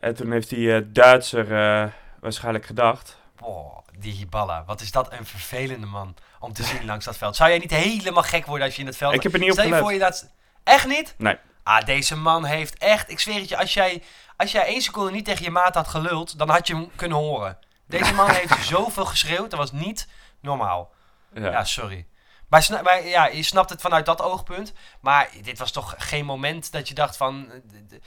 En 0.00 0.14
toen 0.14 0.32
heeft 0.32 0.48
die 0.48 0.74
eh, 0.74 0.82
Duitser 0.86 1.44
eh, 1.44 1.90
waarschijnlijk 2.20 2.66
gedacht. 2.66 3.16
Boah, 3.36 3.78
die 3.98 4.12
Hiballa. 4.12 4.64
Wat 4.64 4.80
is 4.80 4.90
dat 4.90 5.12
een 5.12 5.26
vervelende 5.26 5.86
man 5.86 6.14
om 6.40 6.52
te 6.52 6.62
zien 6.62 6.84
langs 6.84 7.04
dat 7.04 7.16
veld. 7.16 7.36
Zou 7.36 7.50
jij 7.50 7.58
niet 7.58 7.70
helemaal 7.70 8.22
gek 8.22 8.46
worden 8.46 8.66
als 8.66 8.74
je 8.74 8.80
in 8.80 8.86
het 8.86 8.96
veld... 8.96 9.14
Ik 9.14 9.22
heb 9.22 9.32
er 9.32 9.38
niet 9.38 9.48
op 9.48 9.54
Stel 9.54 9.66
je 9.66 9.70
gelet. 9.70 9.84
voor 9.84 9.92
je 9.92 10.04
dat... 10.04 10.30
Echt 10.64 10.86
niet? 10.86 11.14
Nee. 11.18 11.36
Ah, 11.62 11.84
deze 11.84 12.16
man 12.16 12.44
heeft 12.44 12.78
echt... 12.78 13.10
Ik 13.10 13.20
zweer 13.20 13.40
het 13.40 13.48
je, 13.48 13.56
als 13.58 13.74
jij, 13.74 14.02
als 14.36 14.52
jij 14.52 14.66
één 14.66 14.82
seconde 14.82 15.10
niet 15.10 15.24
tegen 15.24 15.44
je 15.44 15.50
maat 15.50 15.74
had 15.74 15.88
geluld, 15.88 16.38
dan 16.38 16.48
had 16.48 16.66
je 16.66 16.74
hem 16.74 16.90
kunnen 16.96 17.18
horen. 17.18 17.58
Deze 17.86 18.14
man 18.14 18.30
heeft 18.30 18.64
zoveel 18.74 19.04
geschreeuwd, 19.04 19.50
dat 19.50 19.58
was 19.58 19.72
niet 19.72 20.08
normaal. 20.40 20.92
Ja. 21.34 21.50
Ja, 21.50 21.64
sorry. 21.64 22.06
Maar, 22.48 22.80
maar 22.82 23.06
ja, 23.06 23.26
je 23.26 23.42
snapt 23.42 23.70
het 23.70 23.80
vanuit 23.80 24.06
dat 24.06 24.22
oogpunt. 24.22 24.72
Maar 25.00 25.30
dit 25.42 25.58
was 25.58 25.72
toch 25.72 25.94
geen 25.98 26.24
moment 26.24 26.72
dat 26.72 26.88
je 26.88 26.94
dacht 26.94 27.16
van... 27.16 27.50
eh, 27.50 27.98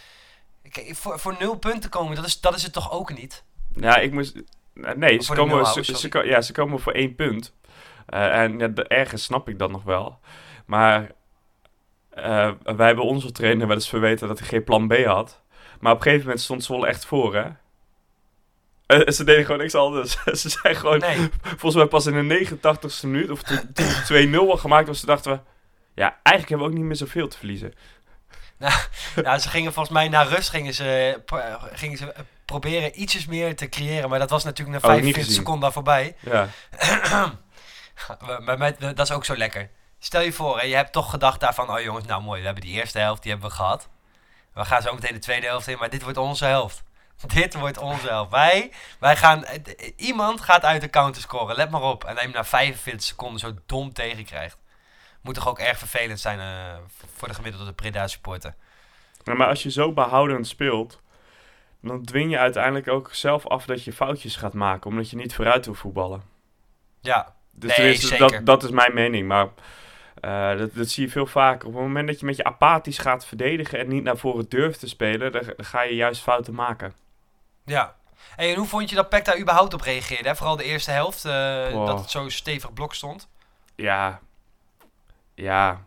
Kijk, 0.71 0.95
voor, 0.95 1.19
voor 1.19 1.35
nul 1.39 1.55
punten 1.57 1.89
komen, 1.89 2.15
dat 2.15 2.25
is, 2.25 2.41
dat 2.41 2.55
is 2.55 2.63
het 2.63 2.73
toch 2.73 2.91
ook 2.91 3.17
niet? 3.17 3.43
Ja, 3.75 3.97
ik 3.97 4.11
moest... 4.11 4.35
Nee, 4.73 5.21
ze 5.21 5.33
komen, 5.33 5.65
ze, 5.65 6.21
ja, 6.25 6.41
ze 6.41 6.51
komen 6.53 6.79
voor 6.79 6.93
één 6.93 7.15
punt. 7.15 7.53
Eh, 8.05 8.41
en 8.41 8.59
ja, 8.59 8.73
ergens 8.73 9.23
snap 9.23 9.49
ik 9.49 9.59
dat 9.59 9.71
nog 9.71 9.83
wel. 9.83 10.19
Maar 10.65 11.11
eh, 12.09 12.51
wij 12.63 12.85
hebben 12.87 13.05
onze 13.05 13.31
trainer 13.31 13.67
wel 13.67 13.75
eens 13.75 13.89
verweten 13.89 14.27
dat 14.27 14.39
hij 14.39 14.47
geen 14.47 14.63
plan 14.63 14.87
B 14.87 15.05
had. 15.05 15.41
Maar 15.79 15.91
op 15.91 15.97
een 15.97 16.03
gegeven 16.03 16.25
moment 16.25 16.43
stond 16.43 16.63
Zwolle 16.63 16.87
echt 16.87 17.05
voor, 17.05 17.35
hè? 17.35 17.49
Eh, 18.87 19.07
ze 19.07 19.23
deden 19.23 19.45
gewoon 19.45 19.59
niks 19.59 19.75
anders. 19.75 20.17
ze 20.41 20.49
zijn 20.49 20.75
gewoon, 20.75 20.99
Nee. 20.99 21.29
volgens 21.41 21.75
mij 21.75 21.85
pas 21.85 22.05
in 22.05 22.27
de 22.27 22.45
89ste 22.47 23.01
minuut, 23.07 23.29
of 23.29 23.43
toen 23.43 23.73
toen 23.73 23.85
het 23.85 24.29
2-0 24.29 24.35
al 24.49 24.57
gemaakt 24.57 24.87
was, 24.87 24.99
toen 24.99 25.07
dachten 25.09 25.31
we... 25.31 25.39
Ja, 25.95 26.19
eigenlijk 26.23 26.49
hebben 26.49 26.57
we 26.67 26.71
ook 26.73 26.77
niet 26.79 26.83
meer 26.87 26.95
zoveel 26.95 27.27
te 27.27 27.37
verliezen. 27.37 27.73
Ja, 29.23 29.37
ze 29.39 29.49
gingen 29.49 29.73
volgens 29.73 29.95
mij 29.95 30.07
na 30.09 30.21
rust 30.21 30.49
gingen 30.49 30.73
ze, 30.73 31.21
gingen 31.73 31.97
ze 31.97 32.11
eh, 32.11 32.21
proberen 32.45 33.01
ietsjes 33.01 33.25
meer 33.25 33.55
te 33.55 33.69
creëren. 33.69 34.09
Maar 34.09 34.19
dat 34.19 34.29
was 34.29 34.43
natuurlijk 34.43 34.81
na 34.81 34.89
Oh, 34.89 34.93
niet 34.95 35.01
45 35.03 35.23
gezien. 35.23 35.37
seconden 35.43 35.71
voorbij. 35.71 36.15
Ja, 36.19 36.47
Maar, 38.57 38.77
dat 38.77 38.99
is 38.99 39.11
ook 39.11 39.25
zo 39.25 39.37
lekker. 39.37 39.69
Stel 39.99 40.21
je 40.21 40.33
voor, 40.33 40.59
hè, 40.59 40.65
je 40.65 40.75
hebt 40.75 40.91
toch 40.91 41.09
gedacht 41.09 41.39
daarvan... 41.39 41.69
Oh 41.71 41.79
jongens, 41.81 42.05
nou 42.05 42.21
mooi, 42.21 42.39
we 42.39 42.45
hebben 42.45 42.63
die 42.63 42.73
eerste 42.73 42.99
helft, 42.99 43.21
die 43.21 43.31
hebben 43.31 43.49
we 43.49 43.55
gehad. 43.55 43.89
We 44.53 44.65
gaan 44.65 44.81
zo 44.81 44.93
meteen 44.93 45.13
de 45.13 45.19
tweede 45.19 45.45
helft 45.47 45.67
in, 45.67 45.77
maar 45.77 45.89
dit 45.89 46.01
wordt 46.03 46.17
onze 46.17 46.45
helft. 46.45 46.83
Dit 47.33 47.53
wordt 47.53 47.77
onze 47.77 48.07
helft. 48.07 48.31
Wij, 48.31 48.71
wij 48.99 49.15
gaan... 49.15 49.43
Iemand 49.95 50.41
gaat 50.41 50.63
uit 50.63 50.81
de 50.81 50.89
counter 50.89 51.21
scoren, 51.21 51.55
let 51.55 51.69
maar 51.69 51.81
op. 51.81 52.03
En 52.03 52.13
hij 52.13 52.23
hem 52.23 52.33
na 52.33 52.43
45 52.43 53.03
seconden 53.03 53.39
zo 53.39 53.53
dom 53.65 53.93
tegenkrijgt. 53.93 54.57
Moet 55.21 55.35
toch 55.35 55.47
ook 55.47 55.59
erg 55.59 55.77
vervelend 55.77 56.19
zijn 56.19 56.39
eh, 56.39 56.77
voor 57.15 57.27
de 57.27 57.33
gemiddelde 57.33 57.73
Preda 57.73 58.07
supporter. 58.07 58.55
Ja, 59.23 59.33
maar 59.33 59.47
als 59.47 59.63
je 59.63 59.71
zo 59.71 59.91
behoudend 59.91 60.47
speelt, 60.47 61.01
dan 61.81 62.03
dwing 62.03 62.31
je 62.31 62.37
uiteindelijk 62.37 62.87
ook 62.87 63.09
zelf 63.13 63.47
af 63.47 63.65
dat 63.65 63.83
je 63.83 63.93
foutjes 63.93 64.35
gaat 64.35 64.53
maken, 64.53 64.89
omdat 64.89 65.09
je 65.09 65.15
niet 65.15 65.35
vooruit 65.35 65.65
wil 65.65 65.73
voetballen. 65.73 66.23
Ja, 67.01 67.35
Dus 67.51 67.77
Nee, 67.77 67.95
zeker. 67.95 68.17
dat, 68.17 68.45
dat 68.45 68.63
is 68.63 68.69
mijn 68.69 68.93
mening, 68.93 69.27
maar 69.27 69.47
eh, 70.21 70.57
dat, 70.57 70.75
dat 70.75 70.89
zie 70.89 71.05
je 71.05 71.11
veel 71.11 71.25
vaker. 71.25 71.67
Op 71.67 71.73
het 71.73 71.83
moment 71.83 72.07
dat 72.07 72.19
je 72.19 72.25
met 72.25 72.35
je 72.35 72.43
apathisch 72.43 72.97
gaat 72.97 73.25
verdedigen 73.25 73.79
en 73.79 73.87
niet 73.87 74.03
naar 74.03 74.17
voren 74.17 74.45
durft 74.49 74.79
te 74.79 74.87
spelen, 74.87 75.31
dan, 75.31 75.43
dan 75.55 75.65
ga 75.65 75.81
je 75.81 75.95
juist 75.95 76.21
fouten 76.21 76.53
maken. 76.53 76.93
Ja. 77.65 77.95
Hey, 78.35 78.49
en 78.51 78.57
hoe 78.57 78.67
vond 78.67 78.89
je 78.89 78.95
dat 78.95 79.09
Peck 79.09 79.25
daar 79.25 79.39
überhaupt 79.39 79.73
op 79.73 79.81
reageerde? 79.81 80.29
Hè? 80.29 80.35
Vooral 80.35 80.55
de 80.55 80.63
eerste 80.63 80.91
helft, 80.91 81.25
eh, 81.25 81.71
Wow. 81.71 81.87
dat 81.87 81.99
het 81.99 82.09
zo 82.11 82.29
stevig 82.29 82.73
blok 82.73 82.93
stond. 82.93 83.29
Ja, 83.75 84.19
ja. 85.33 85.85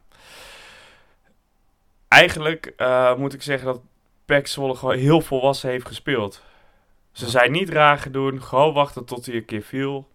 Eigenlijk 2.09 2.73
eh, 2.77 3.15
moet 3.15 3.35
ik 3.35 3.43
zeggen 3.43 3.67
dat 3.67 3.81
Pek 4.25 4.47
Zwolle 4.47 4.75
gewoon 4.75 4.97
heel 4.97 5.21
volwassen 5.21 5.71
heeft 5.71 5.87
gespeeld. 5.87 6.43
Ze 7.13 7.29
zijn 7.29 7.53
niet 7.53 7.69
raar 7.69 7.99
gedaan, 7.99 8.43
gewoon 8.43 8.73
wachten 8.73 9.05
tot 9.05 9.27
hij 9.27 9.35
een 9.35 9.45
keer 9.45 9.63
viel. 9.63 10.09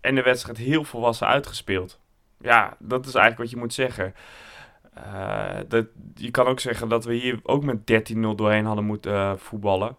En 0.00 0.14
de 0.14 0.22
wedstrijd 0.22 0.58
heel 0.58 0.84
volwassen 0.84 1.26
uitgespeeld. 1.26 1.98
Ja, 2.40 2.76
dat 2.78 3.06
is 3.06 3.14
eigenlijk 3.14 3.38
wat 3.38 3.50
je 3.50 3.56
moet 3.56 3.74
zeggen. 3.74 4.14
Eh, 4.94 5.58
dat, 5.68 5.86
je 6.14 6.30
kan 6.30 6.46
ook 6.46 6.60
zeggen 6.60 6.88
dat 6.88 7.04
we 7.04 7.14
hier 7.14 7.40
ook 7.42 7.64
met 7.64 7.86
13-0 7.86 8.34
doorheen 8.34 8.64
hadden 8.66 8.84
moeten 8.84 9.38
voetballen. 9.38 9.96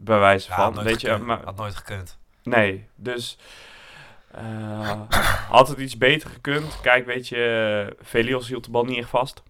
Bij 0.00 0.18
wijze 0.18 0.52
van. 0.52 0.82
Weet 0.82 1.00
je, 1.00 1.16
maar, 1.16 1.44
had 1.44 1.56
nooit 1.56 1.74
gekund. 1.74 2.18
Nee, 2.42 2.88
dus 2.94 3.38
eh 4.32 5.00
had 5.48 5.68
het 5.68 5.78
iets 5.78 5.98
beter 5.98 6.30
gekund. 6.30 6.80
Kijk, 6.80 7.06
weet 7.06 7.28
je, 7.28 7.96
Velios 8.00 8.48
hield 8.48 8.64
de 8.64 8.70
bal 8.70 8.84
niet 8.84 8.98
echt 8.98 9.08
vast. 9.08 9.42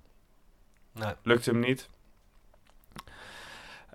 Nee. 0.92 1.12
Lukte 1.22 1.50
hem 1.50 1.60
niet. 1.60 1.88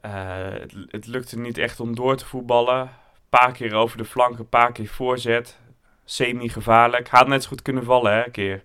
Eh, 0.01 0.11
het, 0.51 0.73
het 0.87 1.07
lukte 1.07 1.39
niet 1.39 1.57
echt 1.57 1.79
om 1.79 1.95
door 1.95 2.15
te 2.15 2.25
voetballen. 2.25 2.79
Een 2.79 2.89
paar 3.29 3.51
keer 3.51 3.73
over 3.73 3.97
de 3.97 4.05
flank, 4.05 4.39
een 4.39 4.49
paar 4.49 4.71
keer 4.71 4.87
voorzet. 4.87 5.59
Semi-gevaarlijk. 6.05 7.09
Had 7.09 7.27
net 7.27 7.43
zo 7.43 7.49
goed 7.49 7.61
kunnen 7.61 7.83
vallen, 7.83 8.11
hè, 8.13 8.25
een 8.25 8.31
keer. 8.31 8.63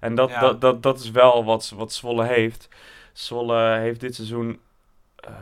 En 0.00 0.14
dat, 0.14 0.30
Ja. 0.30 0.40
dat, 0.40 0.60
dat, 0.60 0.82
dat 0.82 1.00
is 1.00 1.10
wel 1.10 1.44
wat, 1.44 1.72
wat 1.74 1.92
Zwolle 1.92 2.24
heeft. 2.26 2.68
Zwolle 3.12 3.78
heeft 3.78 4.00
dit 4.00 4.14
seizoen... 4.14 4.60
eh, 5.16 5.32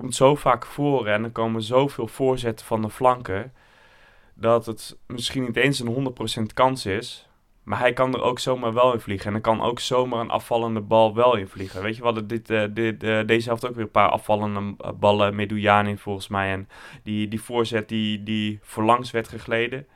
komt 0.00 0.14
zo 0.14 0.34
vaak 0.34 0.66
voor 0.66 1.06
en 1.06 1.24
er 1.24 1.30
komen 1.30 1.62
zoveel 1.62 2.06
voorzetten 2.06 2.66
van 2.66 2.82
de 2.82 2.90
flanken... 2.90 3.52
dat 4.34 4.66
het 4.66 4.96
misschien 5.06 5.44
niet 5.44 5.56
eens 5.56 5.78
een 5.80 6.14
100% 6.50 6.54
kans 6.54 6.86
is... 6.86 7.28
Maar 7.68 7.78
hij 7.78 7.92
kan 7.92 8.14
er 8.14 8.22
ook 8.22 8.38
zomaar 8.38 8.72
wel 8.74 8.92
in 8.92 9.00
vliegen. 9.00 9.28
En 9.28 9.34
er 9.34 9.40
kan 9.40 9.62
ook 9.62 9.80
zomaar 9.80 10.20
een 10.20 10.30
afvallende 10.30 10.80
bal 10.80 11.14
wel 11.14 11.34
in 11.36 11.48
vliegen. 11.48 11.82
Weet 11.82 11.96
je, 11.96 12.02
hadden 12.02 12.26
dit, 12.26 12.50
eh, 12.50 12.62
dit, 12.70 13.02
eh, 13.02 13.20
deze 13.26 13.48
helft 13.48 13.66
ook 13.66 13.74
weer 13.74 13.84
een 13.84 13.90
paar 13.90 14.08
afvallende 14.08 14.74
eh, 14.78 14.90
ballen. 14.92 15.34
Medoujan 15.34 15.86
in 15.86 15.98
volgens 15.98 16.28
mij. 16.28 16.52
En 16.52 16.68
die, 17.02 17.28
die 17.28 17.42
voorzet 17.42 17.88
die, 17.88 18.22
die 18.22 18.58
voorlangs 18.62 19.10
werd 19.10 19.28
gegleden. 19.28 19.86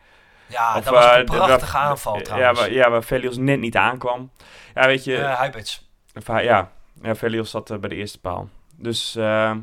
Ja, 0.47 0.77
Of, 0.77 0.85
dat 0.85 0.95
was 0.95 1.17
een 1.17 1.25
prachtige 1.25 1.77
aanval 1.77 2.17
ja, 2.17 2.23
trouwens. 2.23 2.61
waar, 2.61 2.73
ja, 2.73 2.91
waar 2.91 3.05
Velios 3.05 3.37
net 3.37 3.61
niet 3.61 3.77
aankwam. 3.77 4.31
Ja, 4.75 4.87
weet 4.87 5.05
je... 5.05 5.15
Hij- 6.25 6.45
ja, 6.45 6.73
ja 7.03 7.15
Velios 7.15 7.51
zat 7.51 7.81
bij 7.81 7.89
de 7.89 7.97
eerste 7.97 8.21
paal. 8.21 8.49
Dus 8.83 9.17
ehm, 9.17 9.61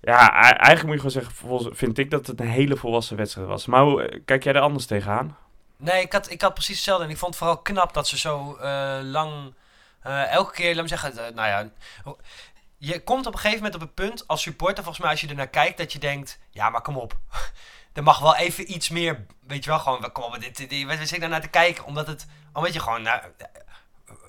ja, 0.00 0.30
eigenlijk 0.32 0.82
moet 0.82 1.02
je 1.02 1.10
gewoon 1.10 1.32
zeggen, 1.32 1.76
vind 1.76 1.98
ik 1.98 2.10
dat 2.10 2.26
het 2.26 2.40
een 2.40 2.48
hele 2.48 2.76
volwassen 2.76 3.16
wedstrijd 3.16 3.48
was. 3.48 3.66
Maar 3.66 3.82
hoe 3.82 4.02
eh, 4.02 4.20
kijk 4.24 4.44
jij 4.44 4.52
er 4.52 4.60
anders 4.60 4.86
tegenaan? 4.86 5.36
Nee, 5.76 6.02
ik 6.02 6.12
had, 6.12 6.30
ik 6.30 6.42
had 6.42 6.54
precies 6.54 6.76
hetzelfde. 6.76 7.04
En 7.04 7.10
ik 7.10 7.16
vond 7.16 7.34
het 7.34 7.42
vooral 7.42 7.62
knap 7.62 7.94
dat 7.94 8.08
ze 8.08 8.18
zo 8.18 8.56
eh, 8.56 8.98
lang... 9.02 9.54
eh, 10.02 10.32
elke 10.32 10.52
keer, 10.52 10.74
laat 10.74 10.82
me 10.82 10.88
zeggen, 10.88 11.34
nou 11.34 11.48
ja... 11.48 11.70
Je 12.78 13.02
komt 13.02 13.26
op 13.26 13.32
een 13.32 13.38
gegeven 13.38 13.62
moment 13.62 13.74
op 13.74 13.80
het 13.80 13.94
punt 13.94 14.28
als 14.28 14.42
supporter, 14.42 14.82
volgens 14.84 14.98
mij 14.98 15.10
als 15.10 15.20
je 15.20 15.28
er 15.28 15.34
naar 15.34 15.48
kijkt, 15.48 15.78
dat 15.78 15.92
je 15.92 15.98
denkt... 15.98 16.38
Ja, 16.50 16.70
maar 16.70 16.82
kom 16.82 16.96
op. 16.96 17.16
Er 17.92 18.02
mag 18.02 18.18
wel 18.18 18.36
even 18.36 18.72
iets 18.72 18.88
meer, 18.88 19.26
weet 19.46 19.64
je 19.64 19.70
wel, 19.70 19.78
gewoon... 19.78 20.12
Kom 20.12 20.24
op, 20.24 20.40
dit, 20.40 20.68
dit, 20.68 20.86
wat 20.86 21.08
zit 21.08 21.28
naar 21.28 21.40
te 21.40 21.48
kijken? 21.48 21.84
Omdat 21.84 22.06
het, 22.06 22.26
omdat 22.52 22.72
je 22.72 22.80
gewoon... 22.80 23.02
Nou, 23.02 23.20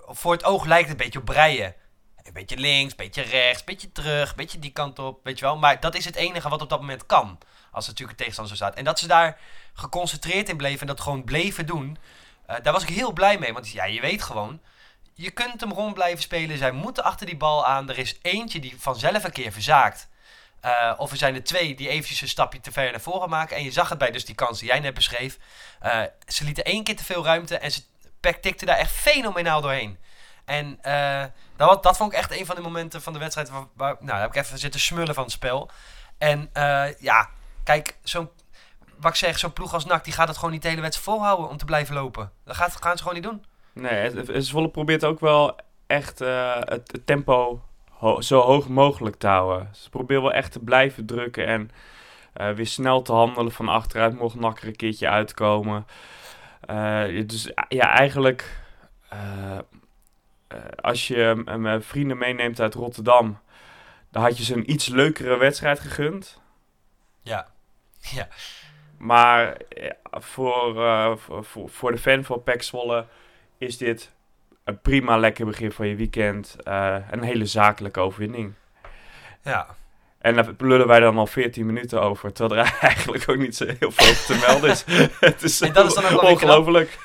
voor 0.07 0.31
het 0.31 0.43
oog 0.43 0.65
lijkt 0.65 0.89
het 0.89 0.99
een 0.99 1.03
beetje 1.03 1.19
op 1.19 1.25
breien. 1.25 1.75
Een 2.23 2.33
beetje 2.33 2.57
links, 2.57 2.91
een 2.91 2.97
beetje 2.97 3.21
rechts, 3.21 3.59
een 3.59 3.65
beetje 3.65 3.91
terug, 3.91 4.29
een 4.29 4.35
beetje 4.35 4.59
die 4.59 4.71
kant 4.71 4.99
op, 4.99 5.19
weet 5.23 5.39
je 5.39 5.45
wel. 5.45 5.57
Maar 5.57 5.79
dat 5.79 5.95
is 5.95 6.05
het 6.05 6.15
enige 6.15 6.49
wat 6.49 6.61
op 6.61 6.69
dat 6.69 6.79
moment 6.79 7.05
kan. 7.05 7.37
Als 7.71 7.87
natuurlijk 7.87 8.11
een 8.11 8.25
tegenstander 8.25 8.57
zo 8.57 8.63
staat. 8.63 8.75
En 8.77 8.83
dat 8.83 8.99
ze 8.99 9.07
daar 9.07 9.39
geconcentreerd 9.73 10.49
in 10.49 10.57
bleven 10.57 10.79
en 10.81 10.87
dat 10.87 11.01
gewoon 11.01 11.23
bleven 11.23 11.65
doen. 11.65 11.97
eh, 12.45 12.55
daar 12.63 12.73
was 12.73 12.83
ik 12.83 12.89
heel 12.89 13.11
blij 13.11 13.37
mee. 13.39 13.53
Want 13.53 13.69
ja, 13.71 13.83
je 13.85 14.01
weet 14.01 14.21
gewoon, 14.23 14.61
je 15.13 15.31
kunt 15.31 15.61
hem 15.61 15.71
rond 15.71 15.93
blijven 15.93 16.21
spelen. 16.21 16.57
Zij 16.57 16.71
moeten 16.71 17.03
achter 17.03 17.25
die 17.25 17.37
bal 17.37 17.65
aan. 17.65 17.89
Er 17.89 17.97
is 17.97 18.17
eentje 18.21 18.59
die 18.59 18.75
vanzelf 18.77 19.23
een 19.23 19.31
keer 19.31 19.51
verzaakt. 19.51 20.07
Eh, 20.61 20.93
of 20.97 21.11
er 21.11 21.17
zijn 21.17 21.35
er 21.35 21.43
twee 21.43 21.75
die 21.75 21.89
eventjes 21.89 22.21
een 22.21 22.27
stapje 22.27 22.59
te 22.59 22.71
ver 22.71 22.91
naar 22.91 23.01
voren 23.01 23.29
maken. 23.29 23.57
En 23.57 23.63
je 23.63 23.71
zag 23.71 23.89
het 23.89 23.97
bij 23.97 24.11
dus 24.11 24.25
die 24.25 24.35
kans 24.35 24.59
die 24.59 24.67
jij 24.67 24.79
net 24.79 24.93
beschreef. 24.93 25.37
Eh, 25.79 26.01
ze 26.27 26.43
lieten 26.43 26.63
één 26.63 26.83
keer 26.83 26.95
te 26.95 27.03
veel 27.03 27.23
ruimte 27.23 27.57
en 27.57 27.71
ze 27.71 27.81
tikte 28.41 28.65
daar 28.65 28.77
echt 28.77 28.91
fenomenaal 28.91 29.61
doorheen. 29.61 29.97
En 30.45 30.77
eh, 30.81 31.23
dat, 31.55 31.83
dat 31.83 31.97
vond 31.97 32.11
ik 32.11 32.17
echt 32.17 32.39
een 32.39 32.45
van 32.45 32.55
de 32.55 32.61
momenten 32.61 33.01
van 33.01 33.13
de 33.13 33.19
wedstrijd 33.19 33.51
waar, 33.73 33.95
nou, 33.99 34.19
heb 34.19 34.29
ik 34.29 34.43
even 34.43 34.59
zitten 34.59 34.79
smullen 34.79 35.15
van 35.15 35.23
het 35.23 35.31
spel. 35.31 35.69
En 36.17 36.49
eh, 36.53 36.99
ja, 36.99 37.29
kijk, 37.63 37.97
zo'n, 38.03 38.29
wat 38.97 39.11
ik 39.11 39.17
zeg, 39.17 39.39
zo'n 39.39 39.53
ploeg 39.53 39.73
als 39.73 39.85
NAC, 39.85 40.03
die 40.03 40.13
gaat 40.13 40.27
het 40.27 40.37
gewoon 40.37 40.51
niet 40.51 40.61
de 40.61 40.67
hele 40.67 40.81
wedstrijd 40.81 41.17
volhouden 41.17 41.49
om 41.49 41.57
te 41.57 41.65
blijven 41.65 41.95
lopen. 41.95 42.31
Dat 42.43 42.55
gaat, 42.55 42.75
gaan 42.75 42.97
ze 42.97 43.03
gewoon 43.03 43.21
niet 43.21 43.29
doen. 43.29 43.45
Nee, 43.73 44.41
Zwolle 44.41 44.69
probeert 44.69 45.05
ook 45.05 45.19
wel 45.19 45.55
echt 45.87 46.21
eh, 46.21 46.55
het, 46.59 47.01
tempo 47.05 47.61
zo 48.19 48.39
hoog 48.39 48.67
mogelijk 48.67 49.15
te 49.15 49.27
houden. 49.27 49.69
Ze 49.71 49.89
proberen 49.89 50.21
wel 50.21 50.33
echt 50.33 50.51
te 50.51 50.59
blijven 50.59 51.05
drukken 51.05 51.47
en 51.47 51.71
weer 52.55 52.67
snel 52.67 53.01
te 53.01 53.11
handelen 53.11 53.51
van 53.51 53.67
achteruit. 53.67 54.19
Mocht 54.19 54.35
NAC 54.35 54.61
er 54.61 54.67
een 54.67 54.75
keertje 54.75 55.09
uitkomen. 55.09 55.85
Dus 57.25 57.51
ja, 57.67 57.89
eigenlijk... 57.89 58.61
eh, 60.53 60.61
als 60.81 61.07
je 61.07 61.43
eh, 61.45 61.73
eh, 61.73 61.81
vrienden 61.81 62.17
meeneemt 62.17 62.59
uit 62.59 62.73
Rotterdam... 62.73 63.39
dan 64.11 64.21
had 64.23 64.37
je 64.37 64.43
ze 64.43 64.55
een 64.55 64.71
iets 64.71 64.87
leukere 64.87 65.37
wedstrijd 65.37 65.79
gegund. 65.79 66.41
Ja. 67.21 67.47
Ja. 68.15 68.27
Maar 68.97 69.53
eh, 69.53 69.91
voor, 70.11 71.19
voor, 71.43 71.69
voor- 71.69 71.91
de 71.91 71.97
fan 71.97 72.23
van 72.23 72.43
PEC 72.43 72.61
Zwolle 72.63 73.05
is 73.57 73.77
dit 73.77 74.11
een 74.63 74.81
prima 74.81 75.17
lekker 75.17 75.45
begin 75.45 75.71
van 75.71 75.87
je 75.87 75.95
weekend. 75.95 76.55
Een 76.63 77.23
hele 77.23 77.45
zakelijke 77.45 77.99
overwinning. 77.99 78.53
Ja. 79.43 79.67
En 80.23 80.35
daar 80.35 80.47
lullen 80.57 80.87
wij 80.87 80.99
dan 80.99 81.17
al 81.17 81.27
14 81.27 81.65
minuten 81.65 82.01
over. 82.01 82.33
Terwijl 82.33 82.61
er 82.61 82.77
eigenlijk 82.81 83.29
ook 83.29 83.37
niet 83.37 83.55
zo 83.55 83.65
heel 83.65 83.91
veel 83.91 84.09
over 84.09 84.25
te 84.25 84.45
melden 84.47 84.69
is. 84.69 84.83
Het 85.19 85.43
is 85.43 85.61
En 85.61 85.73
dat 85.73 85.85
is 85.85 85.93
dan 85.93 86.05
ook 86.05 86.21
ongelooflijk. 86.21 86.97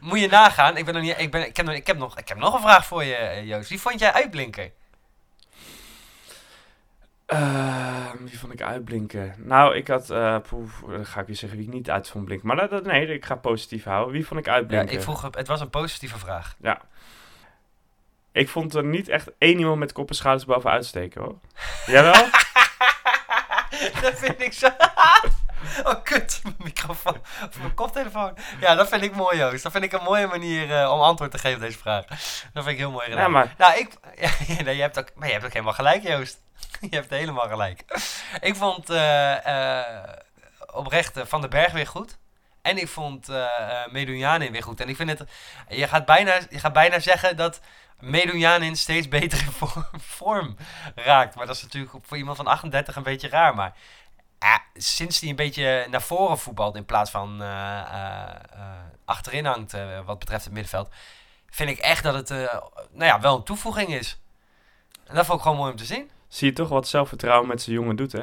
Moet 0.00 0.20
je 0.20 0.28
nagaan, 0.28 0.76
ik, 0.76 0.84
ben 0.84 0.94
nog 0.94 1.02
niet, 1.02 1.18
ik, 1.18 1.30
ben, 1.30 1.46
ik, 1.46 1.56
heb 1.56 1.66
nog, 1.66 1.74
ik, 1.74 1.86
heb 1.86 1.98
nog, 1.98 2.18
ik 2.18 2.28
heb 2.28 2.38
nog 2.38 2.54
een 2.54 2.60
vraag 2.60 2.86
voor 2.86 3.04
je, 3.04 3.14
eh, 3.14 3.46
Joost. 3.46 3.68
Wie 3.68 3.80
vond 3.80 4.00
jij 4.00 4.12
uitblinken? 4.12 4.70
Eh, 7.26 8.10
wie 8.18 8.38
vond 8.38 8.52
ik 8.52 8.62
uitblinken? 8.62 9.34
Nou, 9.38 9.76
ik 9.76 9.88
had... 9.88 10.10
eh 10.10 10.36
poef, 10.48 10.82
dan 10.88 11.06
ga 11.06 11.20
ik 11.20 11.26
weer 11.26 11.36
zeggen 11.36 11.58
wie 11.58 11.66
ik 11.66 11.74
niet 11.74 11.90
uit 11.90 12.08
vond 12.08 12.24
blinken. 12.24 12.46
Maar 12.46 12.68
dat, 12.68 12.84
nee, 12.84 13.06
ik 13.06 13.24
ga 13.24 13.34
positief 13.34 13.84
houden. 13.84 14.12
Wie 14.12 14.26
vond 14.26 14.40
ik 14.40 14.46
Ja, 14.46 14.52
uitblinken? 14.52 14.94
ik 14.94 15.02
vroeg, 15.02 15.22
het 15.30 15.48
was 15.48 15.60
een 15.60 15.70
positieve 15.70 16.18
vraag. 16.18 16.56
Ik 18.34 18.48
vond 18.48 18.74
er 18.74 18.84
niet 18.84 19.08
echt 19.08 19.28
één 19.38 19.58
iemand 19.58 19.78
met 19.78 19.92
kop 19.92 20.08
en 20.08 20.14
schouders 20.14 20.44
boven 20.44 20.70
uitsteken, 20.70 21.22
hoor. 21.22 21.34
Jawel? 21.86 22.12
dat 24.02 24.18
vind 24.18 24.40
ik 24.40 24.52
zo... 24.52 24.68
Oh, 25.84 26.02
kut. 26.02 26.40
Mijn 26.42 26.54
microfoon. 26.58 27.16
Of 27.48 27.58
mijn 27.58 27.74
koptelefoon. 27.74 28.36
Ja, 28.60 28.74
dat 28.74 28.88
vind 28.88 29.02
ik 29.02 29.14
mooi, 29.14 29.38
Joost. 29.38 29.62
Dat 29.62 29.72
vind 29.72 29.84
ik 29.84 29.92
een 29.92 30.02
mooie 30.02 30.26
manier 30.26 30.80
eh, 30.80 30.92
om 30.92 31.00
antwoord 31.00 31.30
te 31.30 31.38
geven 31.38 31.56
op 31.56 31.62
deze 31.62 31.78
vraag. 31.78 32.06
Dat 32.52 32.64
vind 32.64 32.66
ik 32.66 32.76
heel 32.76 32.90
mooi 32.90 33.04
gedaan. 33.04 33.22
Ja, 33.22 33.28
maar 33.28 33.54
Nou, 33.58 33.78
ik... 33.78 33.90
Ja, 34.46 34.62
nee, 34.62 34.76
je 34.76 34.82
hebt 34.82 34.98
ook, 34.98 35.08
maar 35.14 35.26
je 35.26 35.32
hebt 35.32 35.46
ook 35.46 35.52
helemaal 35.52 35.72
gelijk, 35.72 36.02
Joost. 36.02 36.40
Je 36.80 36.96
hebt 36.96 37.10
helemaal 37.10 37.48
gelijk. 37.48 37.84
Ik 38.40 38.56
vond 38.56 38.90
oprecht 40.72 41.16
eh, 41.16 41.24
Van 41.26 41.40
den 41.40 41.50
Berg 41.50 41.72
weer 41.72 41.86
goed. 41.86 42.18
En 42.62 42.78
ik 42.78 42.88
vond 42.88 43.28
uh, 43.28 43.86
weer 43.92 44.62
goed. 44.62 44.80
En 44.80 44.88
ik 44.88 44.96
vind 44.96 45.10
het... 45.10 45.28
Je 45.68 45.88
gaat 45.88 46.04
bijna, 46.04 46.38
je 46.50 46.58
gaat 46.58 46.72
bijna 46.72 46.98
zeggen 46.98 47.36
dat 47.36 47.60
Steeds 48.76 49.08
beter 49.08 49.38
in 49.38 49.52
vor- 49.66 49.90
vorm 49.96 50.56
raakt. 50.94 51.34
Maar 51.34 51.46
dat 51.46 51.56
is 51.56 51.62
natuurlijk 51.62 51.92
voor 52.02 52.16
iemand 52.16 52.36
van 52.36 52.46
38 52.46 52.96
een 52.96 53.02
beetje 53.02 53.28
raar. 53.28 53.54
Maar 53.54 53.72
ja, 54.38 54.62
sinds 54.74 55.20
hij 55.20 55.30
een 55.30 55.36
beetje 55.36 55.86
naar 55.90 56.02
voren 56.02 56.38
voetbalt 56.38 56.76
in 56.76 56.84
plaats 56.84 57.10
van 57.10 57.42
eh, 57.42 57.78
eh, 57.80 58.28
eh, 58.52 58.60
achterin 59.04 59.44
hangt 59.44 59.76
wat 60.04 60.18
betreft 60.18 60.44
het 60.44 60.52
middenveld... 60.52 60.88
vind 61.50 61.70
ik 61.70 61.78
echt 61.78 62.02
dat 62.02 62.14
het 62.14 62.28
nou 62.28 63.04
ja, 63.04 63.20
wel 63.20 63.36
een 63.36 63.42
toevoeging 63.44 63.88
is. 63.94 64.20
En 65.06 65.14
dat 65.14 65.26
vond 65.26 65.38
ik 65.38 65.44
gewoon 65.44 65.58
mooi 65.58 65.70
om 65.70 65.76
te 65.76 65.84
zien. 65.84 66.10
zie 66.28 66.48
je 66.48 66.54
toch 66.54 66.68
wat 66.68 66.88
zelfvertrouwen 66.88 67.48
met 67.48 67.62
zijn 67.62 67.76
jongen 67.76 67.96
doet, 67.96 68.12
hè? 68.12 68.22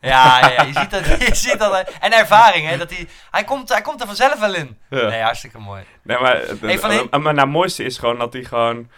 Ja, 0.00 0.38
ja, 0.38 0.50
ja, 0.50 0.62
je 0.62 0.72
ziet 0.72 0.90
dat. 0.90 1.06
Je 1.28 1.34
ziet 1.34 1.58
dat 1.58 1.90
en 1.90 2.12
ervaring, 2.12 2.68
hè. 2.68 2.76
Dat 2.76 2.90
hij, 2.90 3.08
hij, 3.30 3.44
komt, 3.44 3.68
hij 3.68 3.80
komt 3.80 4.00
er 4.00 4.06
vanzelf 4.06 4.38
wel 4.40 4.54
in. 4.54 4.78
Ja. 4.90 5.08
Nee, 5.08 5.22
hartstikke 5.22 5.58
mooi. 5.58 5.84
Nee, 6.02 6.18
maar 6.18 6.36
het, 6.36 6.60
Hey, 6.60 6.78
maar 6.78 7.20
nou, 7.20 7.38
het 7.38 7.48
mooiste 7.48 7.84
is 7.84 7.98
gewoon 7.98 8.18
dat 8.18 8.32
hij 8.32 8.44
gewoon... 8.44 8.90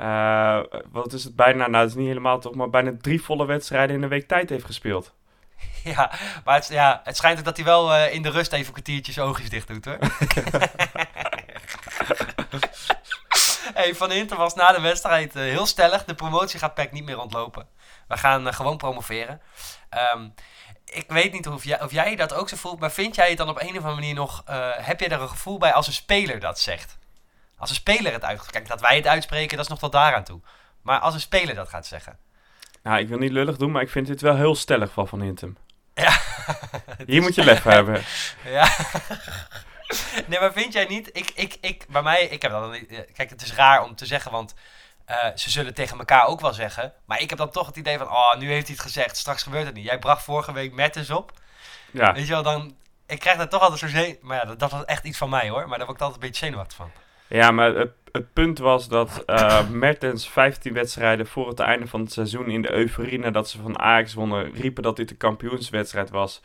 eh, 0.00 0.60
wat 0.90 1.12
is 1.12 1.24
het 1.24 1.36
bijna? 1.36 1.66
Nou, 1.66 1.82
het 1.82 1.90
is 1.90 1.96
niet 1.96 2.06
helemaal 2.06 2.40
toch, 2.40 2.54
maar 2.54 2.70
bijna 2.70 2.92
drie 3.00 3.22
volle 3.22 3.46
wedstrijden 3.46 3.96
in 3.96 4.02
een 4.02 4.08
week 4.08 4.28
tijd 4.28 4.50
heeft 4.50 4.64
gespeeld. 4.64 5.14
Ja, 5.84 6.12
maar 6.44 6.54
het, 6.54 6.68
ja, 6.68 7.00
het 7.04 7.16
schijnt 7.16 7.38
ook 7.38 7.44
dat 7.44 7.56
hij 7.56 7.64
wel 7.64 7.94
eh, 7.94 8.14
in 8.14 8.22
de 8.22 8.30
rust 8.30 8.52
even 8.52 8.66
een 8.66 8.72
kwartiertje 8.72 9.12
zijn 9.12 9.26
oogjes 9.26 9.50
dicht 9.50 9.68
doet, 9.68 9.84
hoor. 9.84 9.98
hey, 13.74 13.94
Van 13.94 14.10
Hinten 14.10 14.36
was 14.36 14.54
na 14.54 14.72
de 14.72 14.80
wedstrijd 14.80 15.36
eh, 15.36 15.42
heel 15.42 15.66
stellig. 15.66 16.04
De 16.04 16.14
promotie 16.14 16.58
gaat 16.58 16.74
PEC 16.74 16.92
niet 16.92 17.04
meer 17.04 17.18
ontlopen. 17.20 17.66
We 18.08 18.16
gaan 18.16 18.54
gewoon 18.54 18.76
promoveren. 18.76 19.40
Ehm, 19.88 20.28
ik 20.84 21.04
weet 21.08 21.32
niet 21.32 21.48
of 21.48 21.64
jij, 21.64 21.82
of 21.82 21.92
jij 21.92 22.16
dat 22.16 22.34
ook 22.34 22.48
zo 22.48 22.56
voelt, 22.56 22.80
maar 22.80 22.92
vind 22.92 23.14
jij 23.14 23.28
het 23.28 23.38
dan 23.38 23.48
op 23.48 23.60
een 23.60 23.68
of 23.68 23.76
andere 23.76 23.94
manier 23.94 24.14
nog... 24.14 24.42
heb 24.80 25.00
je 25.00 25.08
er 25.08 25.20
een 25.20 25.28
gevoel 25.28 25.58
bij 25.58 25.72
als 25.72 25.86
een 25.86 25.92
speler 25.92 26.40
dat 26.40 26.58
zegt? 26.58 26.98
Als 27.60 27.70
een 27.70 27.76
speler 27.76 28.12
het 28.12 28.24
uit... 28.24 28.46
Kijk, 28.50 28.68
dat 28.68 28.80
wij 28.80 28.96
het 28.96 29.06
uitspreken, 29.06 29.56
dat 29.56 29.64
is 29.64 29.70
nog 29.70 29.78
tot 29.78 29.92
daaraan 29.92 30.24
toe. 30.24 30.40
Maar 30.82 30.98
als 30.98 31.14
een 31.14 31.20
speler 31.20 31.54
dat 31.54 31.68
gaat 31.68 31.86
zeggen. 31.86 32.18
Nou, 32.82 32.98
ik 32.98 33.08
wil 33.08 33.18
niet 33.18 33.30
lullig 33.32 33.56
doen, 33.56 33.70
maar 33.70 33.82
ik 33.82 33.90
vind 33.90 34.06
dit 34.06 34.20
wel 34.20 34.36
heel 34.36 34.54
stellig 34.54 34.92
van 34.92 35.08
Van 35.08 35.20
Hintem. 35.20 35.56
Ja. 35.94 36.20
Hier 37.06 37.22
moet 37.22 37.34
je 37.34 37.44
lef 37.44 37.62
hebben. 37.78 38.02
Ja. 38.44 38.68
nee, 40.26 40.40
maar 40.40 40.52
vind 40.52 40.72
jij 40.72 40.84
niet? 40.84 41.10
Ik, 41.12 41.30
ik, 41.34 41.56
ik, 41.60 41.84
bij 41.88 42.02
mij, 42.02 42.24
ik 42.24 42.42
heb 42.42 42.50
dan 42.50 42.70
niet. 42.70 42.90
eh, 42.90 42.98
Kijk, 43.14 43.30
het 43.30 43.42
is 43.42 43.54
raar 43.54 43.82
om 43.82 43.94
te 43.94 44.06
zeggen, 44.06 44.30
want 44.30 44.54
eh, 45.04 45.16
ze 45.34 45.50
zullen 45.50 45.74
tegen 45.74 45.98
elkaar 45.98 46.26
ook 46.26 46.40
wel 46.40 46.52
zeggen. 46.52 46.92
Maar 47.04 47.20
ik 47.20 47.28
heb 47.30 47.38
dan 47.38 47.50
toch 47.50 47.66
het 47.66 47.76
idee 47.76 47.98
van, 47.98 48.08
oh, 48.10 48.36
nu 48.36 48.50
heeft 48.50 48.66
hij 48.66 48.74
het 48.76 48.84
gezegd, 48.84 49.16
straks 49.16 49.42
gebeurt 49.42 49.66
het 49.66 49.74
niet. 49.74 49.84
Jij 49.84 49.98
bracht 49.98 50.22
vorige 50.24 50.52
week 50.52 50.72
Mertens 50.72 51.10
op. 51.10 51.32
Ja, 51.90 52.12
Weet 52.12 52.26
je 52.26 52.32
wel, 52.32 52.42
dan. 52.42 52.76
Ik 53.06 53.18
krijg 53.18 53.36
daar 53.36 53.48
toch 53.48 53.60
altijd 53.60 53.80
zo'n 53.80 53.88
zee. 53.88 54.18
Maar 54.22 54.36
ja, 54.36 54.44
dat, 54.44 54.58
dat 54.58 54.70
was 54.70 54.84
echt 54.84 55.04
iets 55.04 55.18
van 55.18 55.30
mij 55.30 55.48
hoor. 55.48 55.68
Maar 55.68 55.78
daar 55.78 55.86
word 55.86 55.98
ik 55.98 56.04
altijd 56.06 56.22
een 56.22 56.28
beetje 56.28 56.44
zenuwachtig 56.44 56.76
van. 56.76 56.90
Ja 57.30 57.50
maar 57.50 57.74
het, 57.74 57.90
het 58.12 58.32
punt 58.32 58.58
was 58.58 58.88
dat 58.88 59.22
eh, 59.26 59.68
Mertens 59.70 60.28
15 60.28 60.72
wedstrijden 60.72 61.26
voor 61.26 61.48
het 61.48 61.58
einde 61.60 61.86
van 61.86 62.00
het 62.00 62.12
seizoen 62.12 62.46
in 62.50 62.62
de 62.62 62.72
euforie 62.72 63.18
nadat 63.18 63.48
ze 63.48 63.60
van 63.60 63.78
Ajax 63.78 64.14
wonnen, 64.14 64.52
riepen 64.52 64.82
dat 64.82 64.96
dit 64.96 65.08
de 65.08 65.14
kampioenswedstrijd 65.14 66.10
was. 66.10 66.42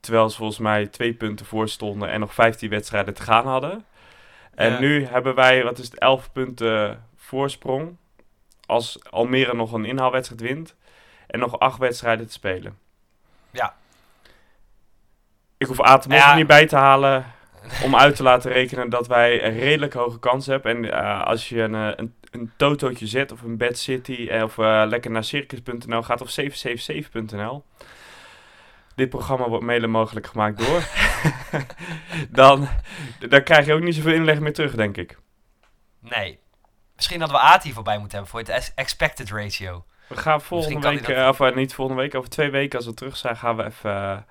Terwijl 0.00 0.30
ze 0.30 0.36
volgens 0.36 0.58
mij 0.58 0.86
twee 0.86 1.14
punten 1.14 1.46
voor 1.46 1.68
stonden 1.68 2.08
en 2.10 2.20
nog 2.20 2.34
15 2.34 2.70
wedstrijden 2.70 3.14
te 3.14 3.22
gaan 3.22 3.46
hadden. 3.46 3.84
En 4.54 4.72
Ja. 4.72 4.78
nu 4.78 5.04
hebben 5.04 5.34
wij, 5.34 5.62
wat 5.64 5.78
is 5.78 5.84
het, 5.84 5.98
11 5.98 6.32
punten 6.32 7.04
voorsprong. 7.16 7.96
Als 8.66 8.98
Almere 9.10 9.54
nog 9.54 9.72
een 9.72 9.84
inhaalwedstrijd 9.84 10.40
wint. 10.40 10.74
En 11.26 11.38
nog 11.38 11.58
acht 11.58 11.78
wedstrijden 11.78 12.26
te 12.26 12.32
spelen. 12.32 12.78
Ja. 13.50 13.74
Ik 15.58 15.66
hoef 15.66 15.80
Atemos 15.80 16.18
Ja. 16.18 16.34
niet 16.34 16.46
bij 16.46 16.66
te 16.66 16.76
halen 16.76 17.24
om 17.84 17.96
uit 17.96 18.16
te 18.16 18.22
laten 18.22 18.52
rekenen 18.52 18.88
dat 18.90 19.06
wij 19.06 19.44
een 19.44 19.58
redelijk 19.58 19.92
hoge 19.92 20.18
kans 20.18 20.46
hebben. 20.46 20.76
En 20.76 20.92
eh, 20.92 21.26
als 21.26 21.48
je 21.48 21.60
een, 21.60 21.74
eh, 21.74 21.92
een, 21.96 22.14
een 22.30 22.52
totootje 22.56 23.06
zet 23.06 23.32
of 23.32 23.42
een 23.42 23.56
Bad 23.56 23.78
City 23.78 24.26
eh, 24.30 24.42
of 24.42 24.56
lekker 24.88 25.10
naar 25.10 25.24
circus.nl 25.24 26.02
gaat 26.02 26.20
of 26.20 26.36
777.nl. 26.40 27.64
Dit 28.94 29.08
programma 29.08 29.48
wordt 29.48 29.64
mede 29.64 29.86
mogelijk 29.86 30.26
gemaakt 30.26 30.58
door. 30.58 30.82
dan, 32.30 32.68
dan 33.28 33.42
krijg 33.42 33.66
je 33.66 33.72
ook 33.72 33.82
niet 33.82 33.94
zoveel 33.94 34.12
inleg 34.12 34.40
meer 34.40 34.52
terug, 34.52 34.74
denk 34.74 34.96
ik. 34.96 35.18
Nee. 36.00 36.38
Misschien 36.96 37.20
hadden 37.20 37.40
we 37.40 37.58
hier 37.62 37.74
voorbij 37.74 37.98
moeten 37.98 38.18
hebben 38.18 38.30
voor 38.30 38.40
het 38.40 38.48
ex- 38.48 38.72
expected 38.74 39.30
ratio. 39.30 39.84
We 40.08 40.16
gaan 40.16 40.40
volgende 40.40 40.88
week, 40.88 41.06
dat- 41.06 41.40
of 41.40 41.54
niet 41.54 41.74
volgende 41.74 42.02
week, 42.02 42.14
over 42.14 42.30
twee 42.30 42.50
weken 42.50 42.78
als 42.78 42.86
we 42.86 42.94
terug 42.94 43.16
zijn, 43.16 43.36
gaan 43.36 43.56
we 43.56 43.64
even... 43.64 44.26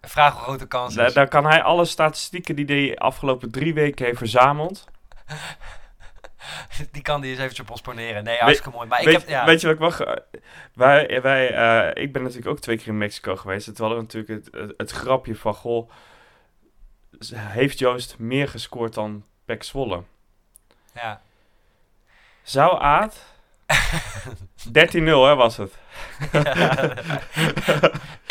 Vraag 0.00 0.32
hoe 0.34 0.42
groot 0.42 0.58
de 0.58 0.66
kans 0.66 0.96
is. 0.96 1.12
daar 1.12 1.28
kan 1.28 1.46
hij 1.46 1.62
alle 1.62 1.84
statistieken 1.84 2.56
die 2.56 2.64
hij 2.64 2.88
de 2.88 2.98
afgelopen 2.98 3.50
drie 3.50 3.74
weken 3.74 4.04
heeft 4.04 4.18
verzameld. 4.18 4.84
Die 6.92 7.02
kan 7.02 7.20
die 7.20 7.30
eens 7.30 7.40
eventjes 7.40 7.66
postponeren. 7.66 8.24
Nee, 8.24 8.38
hartstikke 8.38 8.76
mooi. 8.76 8.88
Maar 8.88 8.98
ik 9.00 9.04
weet, 9.04 9.14
heb, 9.14 9.28
ja, 9.28 9.44
weet 9.44 9.60
je 9.60 9.66
wat 9.66 9.76
ik 9.76 9.82
wacht? 9.82 10.20
Wij, 10.74 11.22
wij, 11.22 11.54
eh, 11.54 12.02
ik 12.02 12.12
ben 12.12 12.22
natuurlijk 12.22 12.50
ook 12.50 12.60
twee 12.60 12.76
keer 12.76 12.86
in 12.86 12.98
Mexico 12.98 13.36
geweest. 13.36 13.66
Het 13.66 13.78
hadden 13.78 13.96
we 13.96 14.02
natuurlijk 14.02 14.44
het, 14.44 14.54
het, 14.54 14.74
het 14.76 14.90
grapje 14.90 15.36
van, 15.36 15.54
goh, 15.54 15.90
heeft 17.34 17.78
Joost 17.78 18.18
meer 18.18 18.48
gescoord 18.48 18.94
dan 18.94 19.24
Pek 19.44 19.62
Zwolle? 19.62 20.02
ja. 20.94 21.20
Zou 22.42 22.80
Aad... 22.82 23.24
13-0 24.68 24.72
hè, 24.92 25.34
was 25.34 25.56
het. 25.56 25.72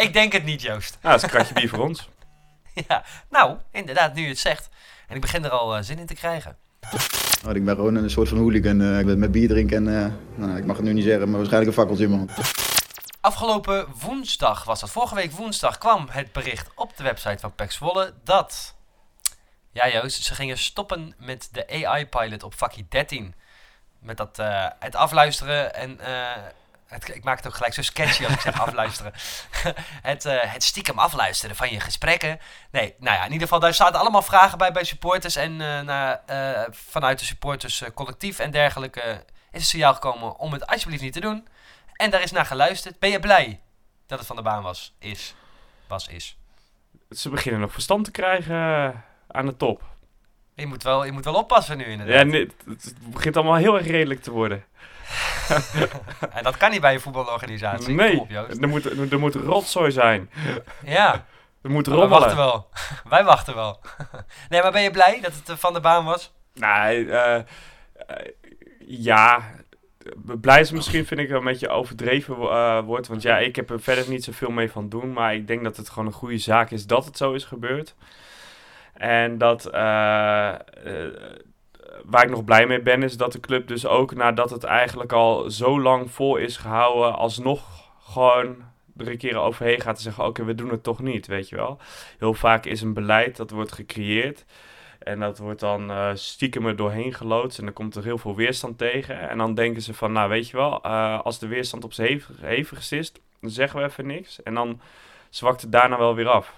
ik 0.06 0.14
denk 0.14 0.34
het 0.34 0.44
niet, 0.44 0.62
Joost. 0.62 0.98
Nou, 1.02 1.14
dat 1.14 1.16
is 1.16 1.24
een 1.24 1.30
kratje 1.30 1.54
bier 1.54 1.70
voor 1.70 1.80
ons. 1.84 2.10
Ja, 2.88 3.04
nou, 3.30 3.58
inderdaad, 3.72 4.14
nu 4.14 4.22
je 4.22 4.28
het 4.28 4.40
zegt. 4.40 4.70
En 5.08 5.16
ik 5.16 5.22
begin 5.22 5.44
er 5.46 5.50
al 5.50 5.76
eh, 5.76 5.84
zin 5.84 6.00
in 6.00 6.06
te 6.06 6.14
krijgen. 6.14 6.58
Oh, 7.48 7.56
ik 7.56 7.66
ben 7.66 7.76
gewoon 7.76 7.96
een 7.96 8.10
soort 8.10 8.30
van 8.30 8.38
hooligan. 8.38 8.82
eh, 8.82 9.00
ik 9.00 9.06
ben 9.06 9.20
met 9.20 9.32
bier 9.32 9.48
drinken 9.48 9.88
en 9.88 10.04
eh, 10.04 10.12
nou, 10.36 10.58
ik 10.58 10.66
mag 10.66 10.76
het 10.76 10.86
nu 10.86 10.94
niet 10.94 11.04
zeggen, 11.04 11.30
maar 11.30 11.38
waarschijnlijk 11.38 11.72
een 11.72 11.82
fakkeltje 11.82 12.08
man. 12.08 12.30
Afgelopen 13.22 13.88
woensdag 14.00 14.64
was 14.64 14.80
dat. 14.80 14.90
Vorige 14.90 15.16
week 15.16 15.32
woensdag 15.32 15.78
kwam 15.78 16.08
het 16.12 16.32
bericht 16.32 16.70
op 16.76 16.98
de 16.98 17.04
website 17.04 17.40
van 17.40 17.56
PEC 17.56 17.72
Zwolle 17.72 18.14
dat... 18.24 18.76
Ja 19.72 19.90
Joost, 19.90 20.24
ze 20.24 20.36
gingen 20.36 20.58
stoppen 20.58 21.14
met 21.18 21.50
de 21.52 21.86
AI-pilot 21.86 22.44
op 22.44 22.54
vakkie 22.58 22.86
13. 22.90 23.34
Met 24.00 24.18
dat, 24.18 24.40
eh, 24.40 24.68
het 24.80 24.96
afluisteren 24.96 25.76
en... 25.76 26.00
eh, 26.00 26.44
het, 26.88 27.16
ik 27.16 27.24
maak 27.24 27.38
het 27.38 27.48
ook 27.48 27.56
gelijk 27.56 27.74
zo 27.74 27.82
sketchy 27.82 28.24
als 28.24 28.34
ik 28.34 28.40
zeg 28.40 28.62
afluisteren. 28.66 29.14
het, 30.12 30.26
eh, 30.26 30.38
het 30.42 30.64
stiekem 30.64 31.00
afluisteren 31.00 31.56
van 31.56 31.72
je 31.72 31.80
gesprekken. 31.80 32.40
Nee, 32.72 32.96
nou 33.00 33.16
ja, 33.18 33.26
in 33.26 33.32
ieder 33.32 33.42
geval, 33.48 33.60
daar 33.60 33.74
zaten 33.74 34.00
allemaal 34.00 34.22
vragen 34.22 34.58
bij 34.58 34.72
bij 34.72 34.84
supporters. 34.84 35.36
En 35.36 35.56
na, 35.86 36.24
vanuit 36.72 37.20
de 37.20 37.26
supporters 37.26 37.84
collectief 37.94 38.40
en 38.40 38.52
dergelijke 38.52 39.26
is 39.52 39.60
het 39.60 39.70
signaal 39.70 39.94
gekomen 39.94 40.38
om 40.38 40.54
het 40.54 40.68
alsjeblieft 40.68 41.04
niet 41.04 41.14
te 41.14 41.20
doen. 41.20 41.48
En 41.94 42.10
daar 42.10 42.22
is 42.22 42.32
naar 42.32 42.46
geluisterd. 42.46 43.00
Ben 43.00 43.10
je 43.10 43.20
blij 43.20 43.60
dat 44.08 44.18
het 44.18 44.28
van 44.28 44.36
de 44.36 44.42
baan 44.42 44.64
was? 44.64 44.94
Is. 45.00 45.36
Was, 45.88 46.08
is. 46.08 46.38
Ze 47.10 47.30
beginnen 47.30 47.62
nog 47.62 47.72
verstand 47.72 48.06
te 48.06 48.12
krijgen 48.12 48.56
aan 49.28 49.46
de 49.46 49.58
top. 49.58 49.84
Je 50.60 50.68
moet 50.68 50.84
wel, 50.84 51.06
je 51.06 51.12
moet 51.12 51.26
wel 51.26 51.34
oppassen 51.34 51.78
nu 51.78 51.84
inderdaad. 51.84 52.16
Ja, 52.16 52.24
nee, 52.24 52.50
het, 52.66 52.96
begint 53.14 53.36
allemaal 53.38 53.56
heel 53.56 53.78
erg 53.78 53.88
redelijk 53.88 54.22
te 54.22 54.32
worden. 54.32 54.64
En 56.34 56.44
dat 56.44 56.58
kan 56.58 56.72
niet 56.72 56.82
bij 56.82 56.94
een 56.94 57.00
voetbalorganisatie. 57.00 57.94
Nee, 57.94 58.20
op, 58.20 58.30
er 58.32 58.68
moet, 58.68 59.12
er 59.12 59.20
moet 59.20 59.36
rotzooi 59.36 59.92
zijn. 59.92 60.30
Ja, 60.86 61.26
Er 61.62 61.70
moet 61.70 61.88
maar 61.88 61.98
wij 61.98 62.08
wachten 62.08 62.36
rommelen. 62.38 62.52
wel. 62.52 62.70
Wij 63.10 63.24
wachten 63.24 63.56
wel. 63.56 63.80
nee, 64.50 64.62
maar 64.62 64.72
ben 64.72 64.82
je 64.82 64.92
blij 64.92 65.20
dat 65.22 65.34
het 65.36 65.50
eh, 65.50 65.56
van 65.56 65.74
de 65.74 65.80
baan 65.80 66.06
was? 66.06 66.34
Nee, 66.54 67.12
eh, 67.12 67.36
eh, 67.36 67.44
ja. 68.80 69.44
Blij 70.42 70.60
is 70.60 70.72
misschien, 70.72 71.06
vind 71.06 71.20
ik, 71.20 71.30
wel 71.30 71.38
een 71.40 71.44
beetje 71.46 71.70
overdreven 71.70 72.36
eh, 72.36 72.80
wordt. 72.84 73.08
Want 73.08 73.22
ja, 73.22 73.38
ik 73.38 73.56
heb 73.56 73.70
er 73.70 73.82
verder 73.82 74.10
niet 74.10 74.24
zoveel 74.24 74.52
mee 74.52 74.72
van 74.72 74.90
doen. 74.90 75.14
Maar 75.14 75.36
ik 75.36 75.48
denk 75.48 75.64
dat 75.64 75.78
het 75.78 75.90
gewoon 75.90 76.06
een 76.08 76.14
goede 76.14 76.38
zaak 76.38 76.72
is 76.72 76.86
dat 76.86 77.06
het 77.06 77.18
zo 77.18 77.34
is 77.34 77.44
gebeurd. 77.44 77.96
En 79.00 79.38
dat... 79.38 79.66
eh, 79.66 80.50
eh, 80.50 80.60
waar 82.04 82.24
ik 82.24 82.30
nog 82.30 82.44
blij 82.44 82.68
mee 82.68 82.82
ben, 82.82 83.04
is 83.04 83.18
dat 83.18 83.32
de 83.32 83.40
club 83.40 83.68
dus 83.68 83.86
ook 83.86 84.16
nadat 84.16 84.50
het 84.50 84.64
eigenlijk 84.64 85.12
al 85.12 85.50
zo 85.52 85.82
lang 85.82 86.12
vol 86.12 86.36
is 86.38 86.58
gehouden, 86.58 87.16
alsnog 87.16 87.92
gewoon 88.04 88.56
een 88.98 89.18
keer 89.18 89.38
overheen 89.38 89.82
gaat 89.82 89.96
en 89.96 90.02
zeggen: 90.02 90.26
Oké, 90.26 90.44
we 90.44 90.56
doen 90.56 90.70
het 90.70 90.84
toch 90.84 91.00
niet, 91.00 91.28
weet 91.28 91.50
je 91.50 91.56
wel. 91.56 91.80
Heel 92.18 92.34
vaak 92.34 92.66
is 92.66 92.82
een 92.82 92.94
beleid 92.94 93.38
dat 93.38 93.52
wordt 93.52 93.72
gecreëerd. 93.72 94.46
En 95.00 95.20
dat 95.20 95.38
wordt 95.38 95.60
dan 95.60 95.92
eh, 95.92 96.10
stiekem 96.14 96.66
er 96.66 96.76
doorheen 96.76 97.14
geloodst. 97.14 97.60
En 97.60 97.66
dan 97.66 97.74
komt 97.74 97.96
er 97.96 98.04
heel 98.04 98.18
veel 98.18 98.36
weerstand 98.36 98.78
tegen. 98.78 99.30
En 99.30 99.38
dan 99.38 99.54
denken 99.54 99.82
ze 99.82 99.94
van, 99.94 100.12
nou 100.12 100.30
weet 100.30 100.50
je 100.50 100.58
wel, 100.58 100.84
als 101.24 101.40
de 101.40 101.48
weerstand 101.48 101.84
op 101.84 101.94
zijn 101.94 102.24
hevig, 102.42 102.92
is, 102.92 103.12
dan 103.42 103.50
zeggen 103.50 103.80
we 103.80 103.86
even 103.86 104.06
niks. 104.06 104.44
En 104.44 104.54
dan 104.54 104.82
zwakt 105.30 105.62
het 105.62 105.72
daarna 105.72 105.98
wel 105.98 106.16
weer 106.16 106.30
af. 106.30 106.54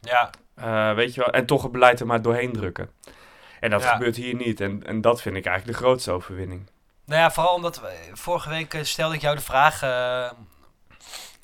Ja, 0.00 0.30
Eh, 0.56 0.92
weet 0.94 1.14
je 1.14 1.20
wel, 1.20 1.30
en 1.30 1.46
toch 1.46 1.62
het 1.62 1.72
beleid 1.72 2.00
er 2.00 2.06
maar 2.06 2.22
doorheen 2.22 2.52
drukken. 2.52 2.90
En 3.60 3.70
dat 3.70 3.82
Ja. 3.82 3.92
gebeurt 3.92 4.16
hier 4.16 4.34
niet. 4.34 4.60
En, 4.60 4.86
en 4.86 5.00
dat 5.00 5.22
vind 5.22 5.36
ik 5.36 5.46
eigenlijk 5.46 5.78
de 5.78 5.84
grootste 5.84 6.10
overwinning. 6.10 6.70
Nou 7.04 7.20
ja, 7.20 7.30
vooral 7.30 7.54
omdat 7.54 7.80
we- 7.80 8.10
vorige 8.12 8.48
week 8.48 8.74
eh, 8.74 8.82
stelde 8.82 9.14
ik 9.14 9.20
jou 9.20 9.36
de 9.36 9.42
vraag 9.42 9.82
eh, 9.82 10.30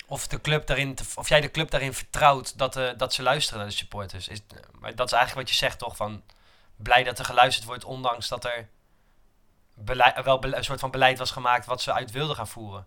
of, 0.07 0.27
de 0.27 0.41
club 0.41 0.67
daarin 0.67 0.95
te- 0.95 1.03
of 1.15 1.29
jij 1.29 1.41
de 1.41 1.51
club 1.51 1.71
daarin 1.71 1.93
vertrouwt 1.93 2.57
dat, 2.57 2.75
eh, 2.75 2.89
dat 2.97 3.13
ze 3.13 3.23
luisteren 3.23 3.59
naar 3.59 3.69
de 3.69 3.75
supporters. 3.75 4.27
Is, 4.27 4.39
maar 4.79 4.95
dat 4.95 5.07
is 5.07 5.13
eigenlijk 5.13 5.47
wat 5.47 5.57
je 5.57 5.65
zegt 5.65 5.79
toch? 5.79 5.95
Van 5.95 6.21
blij 6.75 7.03
dat 7.03 7.19
er 7.19 7.25
geluisterd 7.25 7.65
wordt, 7.67 7.83
ondanks 7.83 8.27
dat 8.27 8.45
er 8.45 8.67
beleid, 9.73 10.23
wel 10.23 10.43
een 10.43 10.63
soort 10.63 10.79
van 10.79 10.91
beleid 10.91 11.17
was 11.17 11.31
gemaakt 11.31 11.65
wat 11.65 11.81
ze 11.81 11.93
uit 11.93 12.11
wilden 12.11 12.35
gaan 12.35 12.47
voeren. 12.47 12.85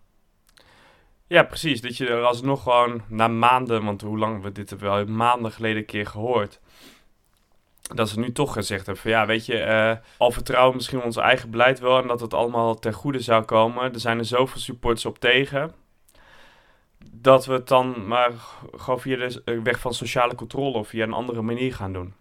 Ja, 1.28 1.42
precies. 1.42 1.80
Dat 1.80 1.96
je 1.96 2.08
er 2.08 2.24
alsnog 2.24 2.62
gewoon 2.62 3.02
na 3.08 3.28
maanden, 3.28 3.84
want 3.84 4.00
hoe 4.00 4.18
lang 4.18 4.42
we 4.42 4.52
dit 4.52 4.70
hebben 4.70 4.90
we 4.90 4.96
al 4.96 5.04
maanden 5.04 5.52
geleden 5.52 5.76
een 5.76 5.84
keer 5.84 6.06
gehoord. 6.06 6.60
Dat 7.94 8.08
ze 8.08 8.18
nu 8.18 8.32
toch 8.32 8.52
gezegd 8.52 8.86
hebben 8.86 9.02
van 9.02 9.10
ja, 9.10 9.26
weet 9.26 9.46
je, 9.46 9.58
eh, 9.58 9.96
al 10.16 10.30
vertrouwen 10.30 10.70
we 10.70 10.76
misschien 10.76 11.02
ons 11.02 11.16
eigen 11.16 11.50
beleid 11.50 11.78
wel 11.78 12.00
en 12.00 12.08
dat 12.08 12.20
het 12.20 12.34
allemaal 12.34 12.78
ten 12.78 12.92
goede 12.92 13.20
zou 13.20 13.44
komen. 13.44 13.92
Er 13.92 14.00
zijn 14.00 14.18
er 14.18 14.24
zoveel 14.24 14.60
supporters 14.60 15.06
op 15.06 15.18
tegen. 15.18 15.72
Dat 17.10 17.46
we 17.46 17.52
het 17.52 17.68
dan 17.68 18.06
maar 18.06 18.32
gewoon 18.76 19.00
via 19.00 19.16
de 19.16 19.42
eh, 19.44 19.62
weg 19.62 19.80
van 19.80 19.94
sociale 19.94 20.34
controle 20.34 20.78
of 20.78 20.88
via 20.88 21.02
een 21.02 21.12
andere 21.12 21.42
manier 21.42 21.74
gaan 21.74 21.92
doen. 21.92 22.14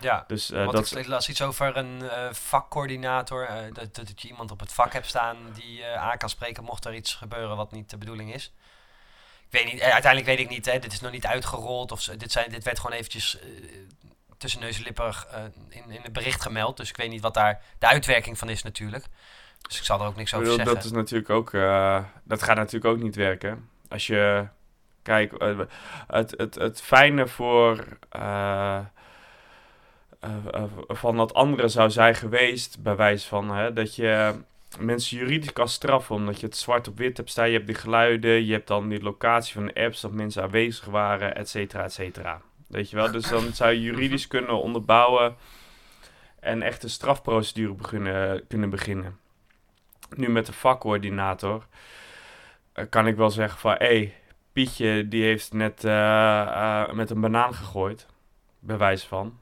Ja, 0.00 0.24
Dus 0.26 0.48
want 0.48 0.72
dat 0.72 0.96
ik 0.96 1.06
las 1.06 1.28
iets 1.28 1.42
over 1.42 1.76
een 1.76 2.10
eh, 2.10 2.32
vakcoördinator. 2.32 3.44
eh, 3.44 3.56
dat, 3.72 3.94
dat 3.94 4.22
je 4.22 4.28
iemand 4.28 4.50
op 4.50 4.60
het 4.60 4.72
vak 4.72 4.92
hebt 4.92 5.06
staan 5.06 5.36
die 5.54 5.86
aan 5.86 6.18
kan 6.18 6.28
spreken 6.28 6.64
mocht 6.64 6.84
er 6.84 6.94
iets 6.94 7.14
gebeuren 7.14 7.56
wat 7.56 7.72
niet 7.72 7.90
de 7.90 7.96
bedoeling 7.98 8.34
is. 8.34 8.52
Ik 9.50 9.52
weet 9.62 9.72
niet, 9.72 9.80
uiteindelijk 9.80 10.26
weet 10.26 10.38
ik 10.46 10.48
niet, 10.48 10.66
hè, 10.66 10.78
dit 10.78 10.92
is 10.92 11.00
nog 11.00 11.12
niet 11.12 11.26
uitgerold. 11.26 11.92
Of 11.92 12.02
dit, 12.02 12.32
zijn, 12.32 12.50
dit 12.50 12.64
werd 12.64 12.78
gewoon 12.78 12.96
eventjes 12.96 13.38
tussen 14.38 14.60
neus 14.60 14.76
en 14.76 14.82
lippen 14.82 15.14
in, 15.68 15.90
in 15.90 16.00
het 16.02 16.12
bericht 16.12 16.42
gemeld. 16.42 16.76
Dus 16.76 16.88
ik 16.88 16.96
weet 16.96 17.10
niet 17.10 17.20
wat 17.20 17.34
daar 17.34 17.62
de 17.78 17.86
uitwerking 17.86 18.38
van 18.38 18.48
is 18.48 18.62
natuurlijk. 18.62 19.04
Dus 19.62 19.78
ik 19.78 19.84
zal 19.84 20.00
er 20.00 20.06
ook 20.06 20.16
niks 20.16 20.32
Ik 20.32 20.38
over 20.38 20.50
bedoel, 20.50 20.64
zeggen. 20.66 20.74
dat 20.74 20.92
is 20.92 20.98
natuurlijk 20.98 21.30
ook, 21.30 21.50
dat 22.24 22.42
gaat 22.42 22.56
natuurlijk 22.56 22.84
ook 22.94 23.02
niet 23.02 23.16
werken. 23.16 23.68
Als 23.88 24.06
je, 24.06 24.48
kijk, 25.02 25.32
het, 26.06 26.34
het, 26.36 26.54
het 26.54 26.80
fijne 26.82 27.28
voor, 27.28 27.98
eh, 30.26 30.62
eh, 30.62 30.68
van 30.88 31.16
dat 31.16 31.34
andere 31.34 31.68
zou 31.68 31.90
zijn 31.90 32.14
geweest, 32.14 32.82
bij 32.82 32.96
wijze 32.96 33.28
van, 33.28 33.50
hè, 33.50 33.72
dat 33.72 33.94
je 33.94 34.34
mensen 34.78 35.16
juridisch 35.16 35.52
kan 35.52 35.68
straffen, 35.68 36.14
omdat 36.14 36.40
je 36.40 36.46
het 36.46 36.56
zwart 36.56 36.88
op 36.88 36.98
wit 36.98 37.16
hebt 37.16 37.30
staan. 37.30 37.46
Je 37.46 37.54
hebt 37.54 37.66
die 37.66 37.76
geluiden, 37.76 38.44
je 38.44 38.52
hebt 38.52 38.66
dan 38.66 38.88
die 38.88 39.02
locatie 39.02 39.54
van 39.54 39.66
de 39.66 39.74
apps, 39.74 40.00
dat 40.00 40.12
mensen 40.12 40.42
aanwezig 40.42 40.84
waren, 40.84 41.36
et 41.36 41.48
cetera, 41.48 41.84
et 41.84 41.92
cetera. 41.92 42.40
Weet 42.66 42.90
je 42.90 42.96
wel, 42.96 43.10
dus 43.10 43.28
dan 43.28 43.52
zou 43.52 43.72
je 43.72 43.80
juridisch 43.80 44.26
kunnen 44.36 44.62
onderbouwen 44.62 45.36
en 46.40 46.62
echt 46.62 46.82
een 46.82 46.90
strafprocedure 46.90 47.74
beginnen, 47.74 48.46
kunnen 48.46 48.70
beginnen 48.70 49.18
nu 50.16 50.28
met 50.28 50.46
de 50.46 50.52
vakcoördinator 50.52 51.66
eh, 52.72 52.84
kan 52.88 53.06
ik 53.06 53.16
wel 53.16 53.30
zeggen 53.30 53.58
van... 53.58 53.72
hé, 53.72 53.86
hey, 53.86 54.14
Pietje 54.52 55.08
die 55.08 55.22
heeft 55.22 55.52
net 55.52 55.82
met 56.92 57.10
een 57.10 57.20
banaan 57.20 57.54
gegooid. 57.54 58.06
Bij 58.58 58.78
wijze 58.78 59.06
van. 59.06 59.38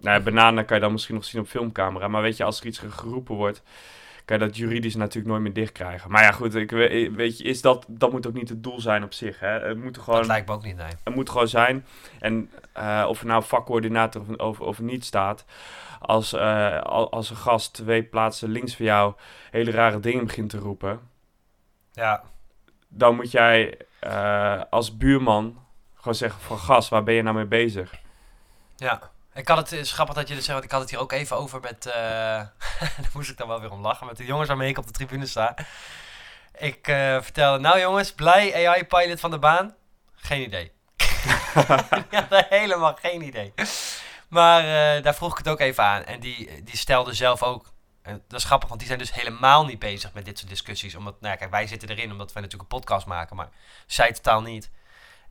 Nou 0.00 0.16
ja, 0.18 0.22
bananen 0.24 0.64
kan 0.64 0.76
je 0.76 0.82
dan 0.82 0.92
misschien 0.92 1.14
nog 1.14 1.24
zien 1.24 1.40
op 1.40 1.46
filmcamera. 1.48 2.08
Maar 2.08 2.22
weet 2.22 2.36
je, 2.36 2.44
als 2.44 2.60
er 2.60 2.66
iets 2.66 2.78
geroepen 2.78 3.34
wordt... 3.34 3.62
kan 4.24 4.38
je 4.38 4.44
dat 4.44 4.56
juridisch 4.56 4.96
natuurlijk 4.96 5.26
nooit 5.26 5.42
meer 5.42 5.52
dichtkrijgen. 5.52 6.10
Maar 6.10 6.22
ja, 6.22 6.32
goed, 6.32 6.54
ik, 6.54 6.70
we- 6.70 7.10
weet 7.14 7.38
je, 7.38 7.44
is 7.44 7.60
dat, 7.60 7.84
dat 7.88 8.12
moet 8.12 8.26
ook 8.26 8.32
niet 8.34 8.48
het 8.48 8.62
doel 8.62 8.80
zijn 8.80 9.04
op 9.04 9.12
zich. 9.12 9.40
Hè? 9.40 9.48
Het 9.48 9.82
moet 9.82 9.98
gewoon... 9.98 10.18
Dat 10.18 10.28
lijkt 10.28 10.48
me 10.48 10.54
ook 10.54 10.64
niet, 10.64 10.76
nee. 10.76 10.92
Het 11.04 11.14
moet 11.14 11.30
gewoon 11.30 11.48
zijn. 11.48 11.86
En 12.20 12.50
eh, 12.72 13.04
of 13.08 13.20
er 13.20 13.26
nou 13.26 13.42
vakcoördinator 13.42 14.22
of, 14.22 14.38
of, 14.38 14.60
of 14.60 14.78
niet 14.80 15.04
staat. 15.04 15.44
Als, 16.00 16.32
eh, 16.32 16.80
al- 16.80 17.10
als 17.10 17.30
een 17.30 17.36
gast 17.36 17.72
twee 17.74 18.02
plaatsen 18.02 18.48
links 18.50 18.76
van 18.76 18.84
jou 18.84 19.14
hele 19.50 19.70
rare 19.70 20.00
dingen 20.00 20.26
begint 20.26 20.50
te 20.50 20.58
roepen. 20.58 21.00
Ja, 21.92 22.22
Dan 22.88 23.14
moet 23.16 23.30
jij 23.30 23.78
eh, 24.00 24.60
als 24.70 24.96
buurman 24.96 25.58
gewoon 25.94 26.14
zeggen 26.14 26.40
van 26.40 26.58
gast, 26.58 26.88
waar 26.88 27.02
ben 27.02 27.14
je 27.14 27.22
nou 27.22 27.36
mee 27.36 27.44
bezig? 27.46 27.94
Ja, 28.76 29.00
ik 29.38 29.48
had 29.48 29.56
het, 29.56 29.70
het 29.70 29.80
is 29.80 29.92
grappig 29.92 30.14
dat 30.14 30.28
je 30.28 30.34
dit 30.34 30.44
zegt, 30.44 30.54
want 30.54 30.64
ik 30.64 30.70
had 30.70 30.80
het 30.80 30.90
hier 30.90 30.98
ook 30.98 31.12
even 31.12 31.36
over 31.36 31.60
met, 31.60 31.86
eh 31.86 31.94
daar 32.80 33.10
moest 33.12 33.30
ik 33.30 33.36
dan 33.36 33.48
wel 33.48 33.60
weer 33.60 33.70
om 33.70 33.80
lachen, 33.80 34.06
met 34.06 34.16
de 34.16 34.24
jongens 34.24 34.48
waarmee 34.48 34.68
ik 34.68 34.78
op 34.78 34.86
de 34.86 34.92
tribune 34.92 35.26
sta. 35.26 35.54
Ik 36.58 36.88
eh, 36.88 37.20
vertelde, 37.20 37.58
nou 37.58 37.80
jongens, 37.80 38.12
blij 38.12 38.68
AI-pilot 38.68 39.20
van 39.20 39.30
de 39.30 39.38
baan? 39.38 39.74
Geen 40.14 40.42
idee. 40.42 40.72
ik 42.10 42.18
had 42.28 42.46
helemaal 42.48 42.94
geen 43.00 43.22
idee. 43.22 43.54
Maar 44.28 44.60
eh, 44.60 45.02
daar 45.02 45.14
vroeg 45.14 45.32
ik 45.32 45.38
het 45.38 45.48
ook 45.48 45.60
even 45.60 45.84
aan 45.84 46.04
en 46.04 46.20
die, 46.20 46.62
die 46.64 46.76
stelde 46.76 47.12
zelf 47.12 47.42
ook, 47.42 47.72
en 48.02 48.22
dat 48.28 48.40
is 48.40 48.46
grappig, 48.46 48.68
want 48.68 48.80
die 48.80 48.88
zijn 48.88 49.00
dus 49.00 49.14
helemaal 49.14 49.64
niet 49.64 49.78
bezig 49.78 50.12
met 50.12 50.24
dit 50.24 50.38
soort 50.38 50.50
discussies. 50.50 50.94
Omdat, 50.94 51.20
nou 51.20 51.32
ja, 51.32 51.38
kijk, 51.38 51.50
wij 51.50 51.66
zitten 51.66 51.88
erin 51.88 52.12
omdat 52.12 52.32
wij 52.32 52.42
natuurlijk 52.42 52.72
een 52.72 52.78
podcast 52.80 53.06
maken, 53.06 53.36
maar 53.36 53.48
zij 53.86 54.12
totaal 54.12 54.42
niet. 54.42 54.70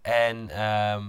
En 0.02 0.50
ehm, 0.50 1.04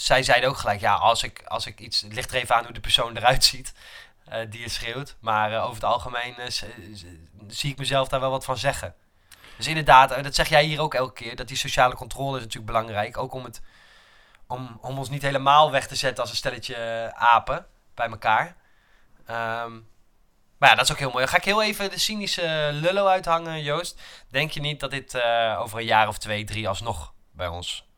zij 0.00 0.22
zeiden 0.22 0.48
ook 0.48 0.56
gelijk, 0.56 0.80
ja, 0.80 0.94
als 0.94 1.22
ik, 1.22 1.42
als 1.46 1.66
ik 1.66 1.80
iets... 1.80 2.00
Het 2.00 2.12
ligt 2.12 2.30
er 2.30 2.36
even 2.36 2.54
aan 2.54 2.64
hoe 2.64 2.72
de 2.72 2.80
persoon 2.80 3.16
eruit 3.16 3.44
ziet 3.44 3.72
eh, 4.24 4.50
die 4.50 4.62
het 4.62 4.72
schreeuwt. 4.72 5.16
Maar 5.20 5.52
eh, 5.52 5.62
over 5.62 5.74
het 5.74 5.84
algemeen 5.84 6.36
eh, 6.36 6.46
zie 7.48 7.70
ik 7.70 7.78
mezelf 7.78 8.08
daar 8.08 8.20
wel 8.20 8.30
wat 8.30 8.44
van 8.44 8.58
zeggen. 8.58 8.94
Dus 9.56 9.66
inderdaad, 9.66 10.22
dat 10.22 10.34
zeg 10.34 10.48
jij 10.48 10.64
hier 10.64 10.80
ook 10.80 10.94
elke 10.94 11.12
keer, 11.12 11.36
dat 11.36 11.48
die 11.48 11.56
sociale 11.56 11.94
controle 11.94 12.36
is 12.36 12.42
natuurlijk 12.42 12.72
belangrijk. 12.72 13.16
Ook 13.16 13.32
om, 13.32 13.44
het, 13.44 13.62
om, 14.46 14.78
om 14.80 14.98
ons 14.98 15.10
niet 15.10 15.22
helemaal 15.22 15.70
weg 15.70 15.86
te 15.86 15.94
zetten 15.94 16.20
als 16.22 16.30
een 16.30 16.36
stelletje 16.36 17.12
apen 17.14 17.66
bij 17.94 18.08
elkaar. 18.08 18.56
Ehm, 19.26 19.72
maar 20.58 20.68
ja, 20.68 20.74
dat 20.74 20.84
is 20.84 20.92
ook 20.92 20.98
heel 20.98 21.10
mooi. 21.10 21.26
Ga 21.26 21.36
ik 21.36 21.44
heel 21.44 21.62
even 21.62 21.90
de 21.90 21.98
cynische 21.98 22.70
lullo 22.72 23.06
uithangen, 23.06 23.62
Joost. 23.62 24.00
Denk 24.28 24.50
je 24.50 24.60
niet 24.60 24.80
dat 24.80 24.90
dit 24.90 25.22
over 25.56 25.78
een 25.78 25.84
jaar 25.84 26.08
of 26.08 26.18
twee, 26.18 26.44
drie 26.44 26.68
alsnog 26.68 27.12
bij 27.32 27.48
ons 27.48 27.88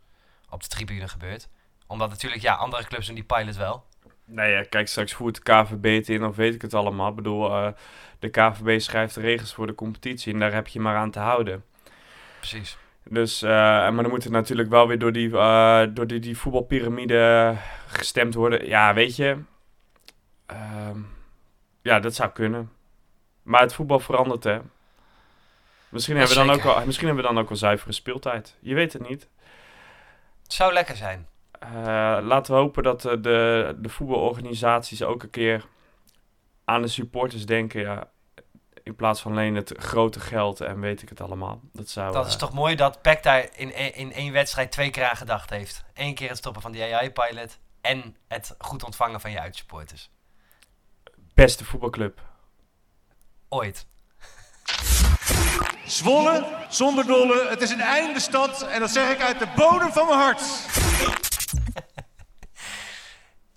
op 0.50 0.62
de 0.62 0.68
tribune 0.68 1.08
gebeurt? 1.08 1.48
Omdat 1.86 2.10
natuurlijk, 2.10 2.42
ja, 2.42 2.54
andere 2.54 2.84
clubs 2.84 3.06
doen 3.06 3.14
die 3.14 3.24
pilot 3.24 3.56
wel. 3.56 3.84
Nee, 4.24 4.52
ja, 4.52 4.62
kijk, 4.62 4.88
straks 4.88 5.12
voert 5.12 5.34
de 5.34 5.42
KVB 5.42 5.96
het 5.96 6.08
in 6.08 6.24
of 6.24 6.36
weet 6.36 6.54
ik 6.54 6.62
het 6.62 6.74
allemaal. 6.74 7.08
Ik 7.08 7.14
bedoel, 7.14 7.50
eh, 7.50 7.72
de 8.18 8.28
KVB 8.28 8.80
schrijft 8.80 9.14
de 9.14 9.20
regels 9.20 9.54
voor 9.54 9.66
de 9.66 9.74
competitie 9.74 10.32
en 10.32 10.38
daar 10.38 10.52
heb 10.52 10.68
je 10.68 10.80
maar 10.80 10.96
aan 10.96 11.10
te 11.10 11.18
houden. 11.18 11.64
Precies. 12.38 12.76
Dus, 13.04 13.42
eh, 13.42 13.50
maar 13.50 14.02
dan 14.02 14.08
moet 14.08 14.24
het 14.24 14.32
natuurlijk 14.32 14.68
wel 14.68 14.88
weer 14.88 14.98
door 14.98 15.12
die, 15.12 15.36
eh, 15.38 15.82
door 15.90 16.06
die, 16.06 16.20
die 16.20 16.38
voetbalpyramide 16.38 17.54
gestemd 17.86 18.34
worden. 18.34 18.66
Ja, 18.66 18.94
weet 18.94 19.16
je. 19.16 19.38
Ehm, 20.46 20.98
ja, 21.82 22.00
dat 22.00 22.14
zou 22.14 22.30
kunnen. 22.30 22.72
Maar 23.42 23.60
het 23.60 23.74
voetbal 23.74 23.98
verandert, 23.98 24.44
hè. 24.44 24.58
Misschien, 25.88 26.16
hebben 26.16 26.36
we 26.36 26.44
dan 26.44 26.54
ook 26.54 26.62
wel, 26.62 26.86
misschien 26.86 27.06
hebben 27.06 27.24
we 27.24 27.30
dan 27.30 27.42
ook 27.42 27.48
wel 27.48 27.58
zuivere 27.58 27.92
speeltijd. 27.92 28.56
Je 28.60 28.74
weet 28.74 28.92
het 28.92 29.08
niet. 29.08 29.28
Het 30.42 30.52
zou 30.52 30.72
lekker 30.72 30.96
zijn. 30.96 31.28
Eh, 31.62 32.18
laten 32.22 32.54
we 32.54 32.60
hopen 32.60 32.82
dat 32.82 33.04
eh, 33.04 33.12
de, 33.20 33.74
de 33.78 33.88
voetbalorganisaties 33.88 35.02
ook 35.02 35.22
een 35.22 35.30
keer 35.30 35.66
aan 36.64 36.82
de 36.82 36.88
supporters 36.88 37.46
denken. 37.46 37.80
Ja, 37.80 38.08
in 38.82 38.94
plaats 38.96 39.20
van 39.20 39.32
alleen 39.32 39.54
het 39.54 39.72
grote 39.76 40.20
geld 40.20 40.60
en 40.60 40.80
weet 40.80 41.02
ik 41.02 41.08
het 41.08 41.20
allemaal. 41.20 41.60
Dat 41.72 41.88
zou. 41.88 42.12
Dat 42.12 42.26
is 42.26 42.32
eh, 42.32 42.38
toch 42.38 42.52
mooi 42.52 42.74
dat 42.74 43.02
PEC 43.02 43.22
daar 43.22 43.48
in, 43.56 43.70
e- 43.74 43.92
in 43.94 44.12
één 44.12 44.32
wedstrijd 44.32 44.72
twee 44.72 44.90
keer 44.90 45.08
aan 45.08 45.16
gedacht 45.16 45.50
heeft. 45.50 45.84
Eén 45.94 46.14
keer 46.14 46.28
het 46.28 46.38
stoppen 46.38 46.62
van 46.62 46.72
die 46.72 46.94
AI-pilot 46.94 47.58
en 47.80 48.16
het 48.28 48.54
goed 48.58 48.84
ontvangen 48.84 49.20
van 49.20 49.30
je 49.30 49.40
uitsupporters. 49.40 50.10
beste 51.34 51.64
voetbalclub. 51.64 52.20
Ooit. 53.48 53.86
Zwolle, 55.86 56.44
zonder 56.68 57.06
dolle, 57.06 57.46
het 57.48 57.60
is 57.62 57.70
een 57.70 57.80
einde 57.80 58.20
stad 58.20 58.62
en 58.62 58.80
dat 58.80 58.90
zeg 58.90 59.12
ik 59.12 59.20
uit 59.20 59.38
de 59.38 59.48
bodem 59.56 59.92
van 59.92 60.06
mijn 60.06 60.18
hart. 60.18 60.40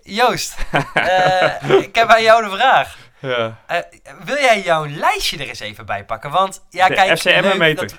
Joost, 0.06 0.54
eh, 0.94 1.70
ik 1.70 1.94
heb 1.94 2.08
aan 2.08 2.22
jou 2.22 2.44
de 2.50 2.56
vraag. 2.56 2.96
Ja. 3.18 3.58
Eh, 3.66 3.78
wil 4.24 4.36
jij 4.36 4.62
jouw 4.62 4.86
lijstje 4.88 5.38
er 5.38 5.48
eens 5.48 5.60
even 5.60 5.86
bij 5.86 6.04
pakken? 6.04 6.30
Want, 6.30 6.62
ja, 6.70 6.88
De 6.88 6.94
kijk... 6.94 7.18
FCM 7.18 7.40
leuk 7.42 7.56
meter. 7.56 7.88
dat 7.88 7.92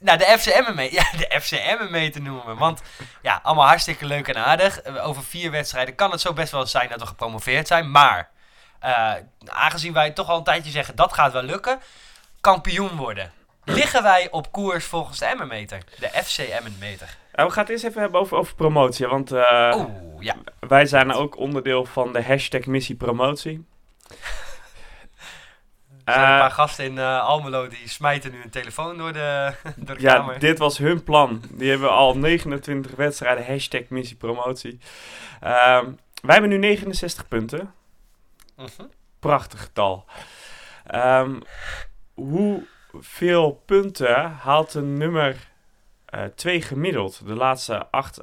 Nou, 0.00 0.18
de 0.18 0.24
FCM 0.38 0.74
meter. 0.74 0.94
Ja, 1.12 1.18
de 1.18 1.40
FCM 1.40 1.90
meter 1.90 2.20
noemen 2.22 2.46
we. 2.46 2.54
Want, 2.54 2.82
ja, 3.22 3.40
allemaal 3.42 3.66
hartstikke 3.66 4.04
leuk 4.06 4.28
en 4.28 4.44
aardig. 4.44 4.80
Eh, 4.80 5.06
Over 5.06 5.24
vier 5.24 5.50
wedstrijden 5.50 5.94
kan 5.94 6.10
het 6.10 6.20
zo 6.20 6.32
best 6.32 6.52
wel 6.52 6.66
zijn 6.66 6.88
dat 6.88 7.00
we 7.00 7.06
gepromoveerd 7.06 7.66
zijn. 7.66 7.90
Maar, 7.90 8.30
aangezien 9.46 9.92
wij 9.92 10.10
toch 10.10 10.28
al 10.28 10.36
een 10.38 10.44
tijdje 10.44 10.70
zeggen 10.70 10.96
dat 10.96 11.12
gaat 11.12 11.32
wel 11.32 11.42
lukken, 11.42 11.80
kampioen 12.40 12.96
worden. 12.96 13.32
Liggen 13.64 14.02
wij 14.02 14.28
op 14.30 14.52
koers 14.52 14.84
volgens 14.84 15.18
de 15.18 15.24
Emmenmeter? 15.26 15.82
De 15.98 16.08
FC 16.24 16.38
Emmenmeter. 16.38 17.16
Eh, 17.32 17.44
we 17.44 17.50
gaan 17.50 17.62
het 17.62 17.72
eerst 17.72 17.84
even 17.84 18.00
hebben 18.00 18.20
over, 18.20 18.36
over 18.36 18.54
promotie. 18.54 19.06
Want 19.06 19.32
eh, 19.32 19.72
Oeh, 19.76 19.88
ja. 20.18 20.34
wij 20.60 20.86
zijn 20.86 21.12
ook 21.12 21.36
onderdeel 21.36 21.84
van 21.84 22.12
de 22.12 22.22
hashtag 22.22 22.66
missie 22.66 22.94
promotie. 22.94 23.66
Er 26.04 26.12
zijn 26.12 26.26
een 26.26 26.32
Eh, 26.34 26.38
paar 26.40 26.50
gasten 26.50 26.84
in 26.84 26.98
Almelo 26.98 27.68
die 27.68 27.88
smijten 27.88 28.30
nu 28.32 28.42
een 28.42 28.50
telefoon 28.50 28.96
door 28.98 29.12
de, 29.12 29.52
door 29.76 29.96
de 29.96 30.02
Ja, 30.02 30.14
kamer. 30.14 30.38
dit 30.38 30.58
was 30.58 30.78
hun 30.78 31.02
plan. 31.02 31.42
Die 31.50 31.70
hebben 31.70 31.90
al 31.90 32.16
29 32.18 32.94
wedstrijden, 32.94 33.46
hashtag 33.46 33.82
missie 33.88 34.16
promotie. 34.16 34.78
Ehm, 35.40 35.84
wij 36.22 36.32
hebben 36.32 36.50
nu 36.50 36.58
69 36.58 37.28
punten. 37.28 37.74
Mhm. 38.56 38.86
Prachtig 39.18 39.60
getal. 39.60 40.04
Ehm, 40.86 41.40
hoeveel 42.94 43.62
punten 43.64 44.30
haalt 44.30 44.74
een 44.74 44.98
nummer 44.98 45.52
2 46.34 46.62
gemiddeld 46.62 47.26
de 47.26 47.34
laatste 47.34 47.90
acht 47.90 48.20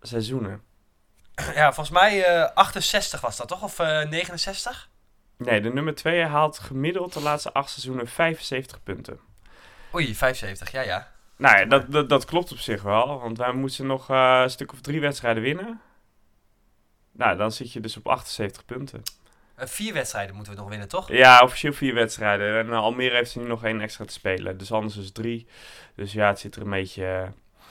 seizoenen? 0.00 0.62
Ja, 1.54 1.72
volgens 1.72 1.90
mij 1.90 2.24
eh 2.24 2.54
68 2.54 3.20
was 3.20 3.36
dat 3.36 3.48
toch? 3.48 3.62
Of 3.62 3.78
eh 3.78 4.08
69? 4.08 4.88
Nee, 5.36 5.60
de 5.60 5.72
nummer 5.72 5.94
2 5.94 6.22
haalt 6.24 6.58
gemiddeld 6.58 7.12
de 7.12 7.20
laatste 7.20 7.52
acht 7.52 7.70
seizoenen 7.70 8.08
75 8.08 8.82
punten. 8.82 9.20
Oei, 9.94 10.14
75, 10.14 10.70
ja 10.70 10.80
ja. 10.80 11.12
Nou 11.36 11.58
ja, 11.58 11.64
dat, 11.64 11.92
dat, 11.92 12.08
dat 12.08 12.24
klopt 12.24 12.52
op 12.52 12.58
zich 12.58 12.82
wel. 12.82 13.20
Want 13.20 13.38
wij 13.38 13.52
moesten 13.52 13.86
nog 13.86 14.10
eh, 14.10 14.40
een 14.42 14.50
stuk 14.50 14.72
of 14.72 14.80
drie 14.80 15.00
wedstrijden 15.00 15.42
winnen. 15.42 15.80
Nou, 17.12 17.36
dan 17.36 17.52
zit 17.52 17.72
je 17.72 17.80
dus 17.80 17.96
op 17.96 18.06
78 18.08 18.64
punten. 18.64 19.02
Eh, 19.58 19.66
vier 19.66 19.92
wedstrijden 19.92 20.34
moeten 20.34 20.52
we 20.54 20.58
nog 20.60 20.68
winnen, 20.68 20.88
toch? 20.88 21.08
Ja, 21.12 21.40
officieel 21.40 21.72
vier 21.72 21.94
wedstrijden. 21.94 22.58
En 22.58 22.72
eh, 22.72 22.78
Almere 22.78 23.14
heeft 23.14 23.34
er 23.34 23.40
nu 23.40 23.46
nog 23.46 23.64
één 23.64 23.80
extra 23.80 24.04
te 24.04 24.12
spelen. 24.12 24.56
Dus 24.58 24.72
anders 24.72 24.96
is 24.96 25.04
het 25.04 25.14
drie. 25.14 25.46
Dus 25.94 26.12
ja, 26.12 26.26
het 26.28 26.38
zit 26.38 26.56
er 26.56 26.62
een 26.62 26.70
beetje... 26.70 27.04
eh, 27.04 27.28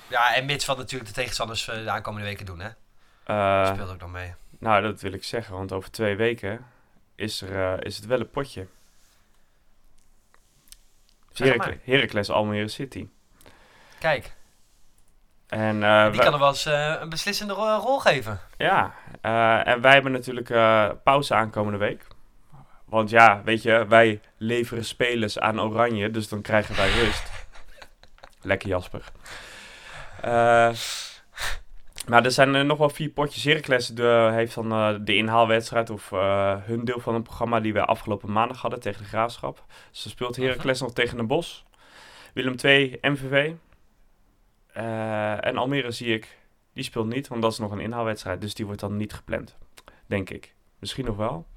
Ja, 0.07 0.35
en 0.35 0.45
mits 0.45 0.65
wat 0.65 0.77
natuurlijk 0.77 1.09
de 1.09 1.15
tegenstanders 1.15 1.65
de 1.65 1.89
aankomende 1.89 2.27
weken 2.27 2.45
doen, 2.45 2.59
hè? 2.59 2.69
Dat 3.65 3.73
speelt 3.75 3.89
ook 3.91 3.99
nog 3.99 4.11
mee. 4.11 4.33
nou, 4.59 4.81
dat 4.81 5.01
wil 5.01 5.13
ik 5.13 5.23
zeggen. 5.23 5.53
Want 5.55 5.71
over 5.71 5.91
twee 5.91 6.15
weken 6.15 6.65
is, 7.15 7.41
er, 7.41 7.85
is 7.85 7.95
het 7.95 8.05
wel 8.05 8.19
een 8.19 8.29
potje. 8.29 8.67
Heracles 11.83 12.29
Almere 12.29 12.67
City. 12.67 13.07
Kijk, 13.99 14.33
En, 15.47 15.83
eh, 15.83 16.01
die 16.03 16.11
wij- 16.15 16.23
kan 16.25 16.33
er 16.33 16.39
wel 16.39 16.47
eens 16.47 16.65
eh, 16.65 16.93
een 16.99 17.09
beslissende 17.09 17.53
ro- 17.53 17.77
rol 17.77 17.99
geven. 17.99 18.39
Ja, 18.57 18.93
eh, 19.21 19.67
en 19.67 19.81
wij 19.81 19.93
hebben 19.93 20.11
natuurlijk 20.11 20.47
pauze 21.03 21.33
aankomende 21.33 21.77
week. 21.77 22.07
Want 22.85 23.09
ja, 23.09 23.41
weet 23.43 23.61
je, 23.61 23.85
wij 23.87 24.21
leveren 24.37 24.85
spelers 24.85 25.39
aan 25.39 25.61
Oranje, 25.61 26.11
dus 26.11 26.27
dan 26.29 26.41
krijgen 26.41 26.75
wij 26.75 26.89
rust. 26.91 27.31
Lekker 28.41 28.69
Jasper. 28.69 29.01
Maar 32.07 32.25
er 32.25 32.31
zijn 32.31 32.65
nog 32.67 32.77
wel 32.77 32.89
vier 32.89 33.09
potjes. 33.09 33.43
Heracles 33.43 33.87
de, 33.87 34.29
heeft 34.33 34.55
dan 34.55 35.03
de 35.05 35.15
inhaalwedstrijd 35.15 35.89
of 35.89 36.09
hun 36.65 36.85
deel 36.85 36.99
van 36.99 37.13
het 37.13 37.23
programma 37.23 37.59
die 37.59 37.73
we 37.73 37.85
afgelopen 37.85 38.31
maandag 38.31 38.61
hadden 38.61 38.79
tegen 38.79 39.01
de 39.01 39.07
Graafschap. 39.07 39.63
Dus 39.91 40.03
dan 40.03 40.11
speelt 40.11 40.35
Heracles 40.35 40.81
nog 40.81 40.93
tegen 40.93 41.17
de 41.17 41.23
Bos. 41.23 41.65
Willem 42.33 42.55
2, 42.55 42.97
MVV. 43.01 43.51
Eh, 44.77 45.45
en 45.45 45.57
Almere 45.57 45.91
zie 45.91 46.13
ik 46.13 46.37
die 46.73 46.83
speelt 46.83 47.07
niet, 47.07 47.27
want 47.27 47.41
dat 47.41 47.51
is 47.51 47.57
nog 47.57 47.71
een 47.71 47.79
inhaalwedstrijd. 47.79 48.41
Dus 48.41 48.53
die 48.53 48.65
wordt 48.65 48.79
dan 48.81 48.97
niet 48.97 49.13
gepland. 49.13 49.55
Denk 50.05 50.29
ik. 50.29 50.55
Misschien 50.79 51.05
nog 51.05 51.15
wel. 51.17 51.47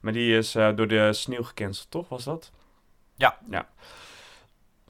Maar 0.00 0.12
die 0.12 0.36
is 0.36 0.54
eh, 0.54 0.68
door 0.76 0.86
de 0.88 1.12
sneeuw 1.12 1.42
gecanceld, 1.42 1.90
toch? 1.90 2.08
Was 2.08 2.24
dat? 2.24 2.52
Ja. 3.14 3.38
Ja. 3.50 3.68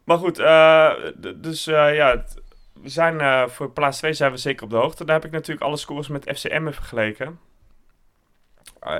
Maar 0.04 0.18
goed, 0.18 0.38
eh, 0.38 0.92
dus 1.36 1.64
ja, 1.64 2.10
het- 2.10 2.40
we 2.72 2.88
zijn 2.88 3.50
voor 3.50 3.70
plaats 3.70 3.98
2 3.98 4.12
zijn 4.12 4.30
we 4.30 4.36
zeker 4.36 4.64
op 4.64 4.70
de 4.70 4.76
hoogte. 4.76 5.04
Daar 5.04 5.14
heb 5.16 5.24
ik 5.24 5.30
natuurlijk 5.30 5.66
alle 5.66 5.76
scores 5.76 6.08
met 6.08 6.30
FCM 6.34 6.70
vergeleken. 6.72 7.40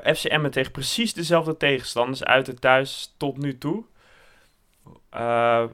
FCM 0.05 0.49
tegen 0.51 0.73
precies 0.73 1.15
dezelfde 1.15 1.57
tegenstanders 1.57 2.25
uit 2.25 2.49
en 2.49 2.61
thuis 2.61 3.15
tot 3.17 3.37
nu 3.37 3.59
toe. 3.59 3.85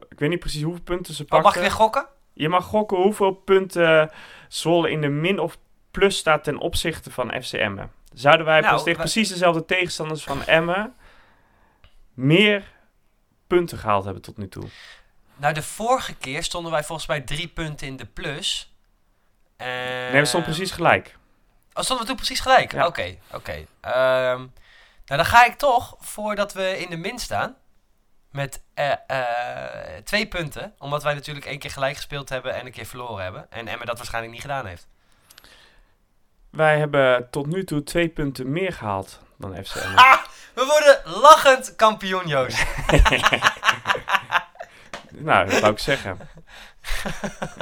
Ik 0.09 0.19
weet 0.19 0.29
niet 0.29 0.39
precies 0.39 0.63
hoeveel 0.63 0.83
punten 0.83 1.15
ze 1.15 1.23
Oh, 1.23 1.29
pakken. 1.29 1.47
mag 1.49 1.55
ik 1.57 1.63
weer 1.63 1.71
gokken? 1.79 2.07
Je 2.35 2.49
mag 2.49 2.65
gokken 2.65 2.97
hoeveel 2.97 3.33
punten 3.33 4.11
Zwolle 4.49 4.91
in 4.91 5.01
de 5.01 5.09
min 5.09 5.39
of 5.39 5.59
plus 5.91 6.17
staat 6.17 6.45
ten 6.45 6.59
opzichte 6.59 7.11
van 7.11 7.43
FC 7.43 7.53
Emmen. 7.53 7.93
Zouden 8.13 8.47
wij 8.47 8.61
Nou, 8.61 8.83
tegen 8.83 9.01
precies 9.01 9.29
dezelfde 9.29 9.65
tegenstanders 9.65 10.25
van 10.25 10.45
Emmen 10.45 10.95
meer 12.15 12.73
punten 13.47 13.79
gehaald 13.79 14.05
hebben 14.05 14.23
tot 14.23 14.37
nu 14.37 14.49
toe? 14.49 14.69
Nou, 15.37 15.55
de 15.55 15.63
vorige 15.63 16.15
keer 16.15 16.43
stonden 16.43 16.73
wij 16.73 16.85
volgens 16.85 17.09
mij 17.09 17.21
drie 17.21 17.49
punten 17.49 17.87
in 17.87 17.97
de 17.97 18.05
plus. 18.07 18.75
En... 19.57 20.13
Nee, 20.13 20.21
we 20.21 20.25
stonden 20.25 20.51
precies 20.51 20.71
gelijk. 20.71 21.17
Oh, 21.73 21.83
stonden 21.83 21.99
we 21.99 22.07
toen 22.07 22.17
precies 22.17 22.41
gelijk? 22.41 22.73
Ja. 22.73 22.87
Oké, 22.87 23.17
oké. 23.33 23.67
Ehm, 23.81 24.39
nou, 24.39 24.49
dan 25.07 25.25
ga 25.25 25.45
ik 25.45 25.55
toch, 25.55 25.97
voordat 25.99 26.53
we 26.53 26.79
in 26.79 26.91
de 26.91 26.97
min 26.97 27.19
staan, 27.19 27.57
met 28.35 28.63
eh, 28.75 28.91
eh, 29.07 30.03
twee 30.05 30.27
punten. 30.27 30.75
Omdat 30.79 31.03
wij 31.03 31.15
natuurlijk 31.15 31.47
één 31.47 31.59
keer 31.59 31.71
gelijk 31.71 31.97
gespeeld 31.97 32.29
hebben 32.29 32.55
en 32.55 32.67
een 32.67 32.73
keer 32.73 32.87
verloren 32.87 33.23
hebben. 33.23 33.47
En 33.51 33.69
Emma 33.69 33.85
dat 33.85 33.97
waarschijnlijk 33.97 34.33
niet 34.33 34.43
gedaan 34.43 34.67
heeft. 34.67 34.87
Wij 36.51 36.79
hebben 36.79 37.31
tot 37.31 37.47
nu 37.47 37.65
toe 37.65 37.83
twee 37.83 38.09
punten 38.09 38.53
meer 38.53 38.73
gehaald 38.73 39.21
dan 39.39 39.65
FC 39.65 39.75
Emmen. 39.75 39.99
Ah, 39.99 40.19
we 40.55 40.65
worden 40.65 41.21
lachend 41.21 41.77
kampioen, 41.77 42.27
Joost. 42.27 42.65
nou, 45.11 45.51
dat 45.51 45.61
wou 45.61 45.73
ik 45.73 45.79
zeggen. 45.79 46.19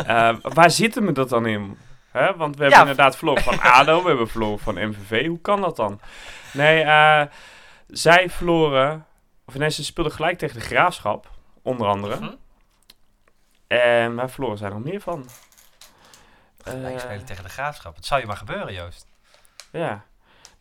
Eh, 0.07 0.35
waar 0.43 0.71
zitten 0.71 1.07
we 1.07 1.13
dat 1.13 1.29
dan 1.29 1.47
in? 1.47 1.79
Want 2.13 2.57
we 2.57 2.63
hebben 2.63 2.69
Ja. 2.69 2.81
inderdaad 2.81 3.17
verloren 3.17 3.43
van 3.43 3.61
ADO, 3.61 4.03
we 4.03 4.09
hebben 4.09 4.29
verloren 4.29 4.59
van 4.59 4.89
MVV. 4.89 5.27
Hoe 5.27 5.41
kan 5.41 5.61
dat 5.61 5.77
dan? 5.77 6.01
Nee, 6.53 6.85
zij 7.89 8.31
verloren... 8.31 9.07
Ze 9.53 9.85
speelden 9.85 10.13
gelijk 10.13 10.39
tegen 10.39 10.59
de 10.59 10.65
Graafschap, 10.65 11.31
onder 11.63 11.87
andere. 11.87 12.17
Mhm. 12.17 12.35
En 13.67 14.15
waar 14.15 14.31
verloren 14.31 14.59
zij 14.59 14.69
nog 14.69 14.85
meer 14.85 15.01
van? 15.01 15.29
Gelijk 16.63 16.95
Eh, 16.95 17.01
spelen 17.01 17.25
tegen 17.25 17.43
de 17.45 17.49
graafschap. 17.51 17.97
Het 17.97 18.07
zou 18.07 18.21
je 18.21 18.27
maar 18.27 18.37
gebeuren, 18.37 18.73
Joost. 18.73 19.07
Ja. 19.73 20.05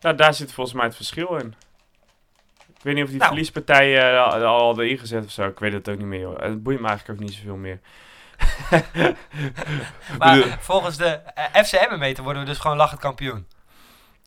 Nou, 0.00 0.16
daar 0.16 0.34
zit 0.34 0.52
volgens 0.52 0.76
mij 0.76 0.84
het 0.86 0.96
verschil 0.96 1.36
in. 1.36 1.54
Ik 2.76 2.82
weet 2.82 2.94
niet 2.94 3.04
of 3.04 3.10
die 3.10 3.18
Nou. 3.18 3.30
verliespartijen 3.30 4.12
eh, 4.12 4.24
al, 4.24 4.44
al 4.44 4.64
hadden 4.64 4.90
ingezet 4.90 5.24
of 5.24 5.30
zo. 5.30 5.46
Ik 5.48 5.58
weet 5.58 5.72
het 5.72 5.88
ook 5.88 5.98
niet 5.98 6.06
meer. 6.06 6.26
Hoor. 6.26 6.40
Het 6.40 6.62
boeit 6.62 6.80
me 6.80 6.88
eigenlijk 6.88 7.20
ook 7.20 7.26
niet 7.26 7.36
zoveel 7.36 7.56
meer. 7.56 7.80
Maar 10.18 10.56
volgens 10.60 10.96
de 10.96 11.06
eh, 11.10 11.62
FCM-meter 11.62 12.22
worden 12.24 12.42
we 12.42 12.48
dus 12.48 12.58
gewoon 12.58 12.76
lachend 12.76 13.00
kampioen. 13.00 13.46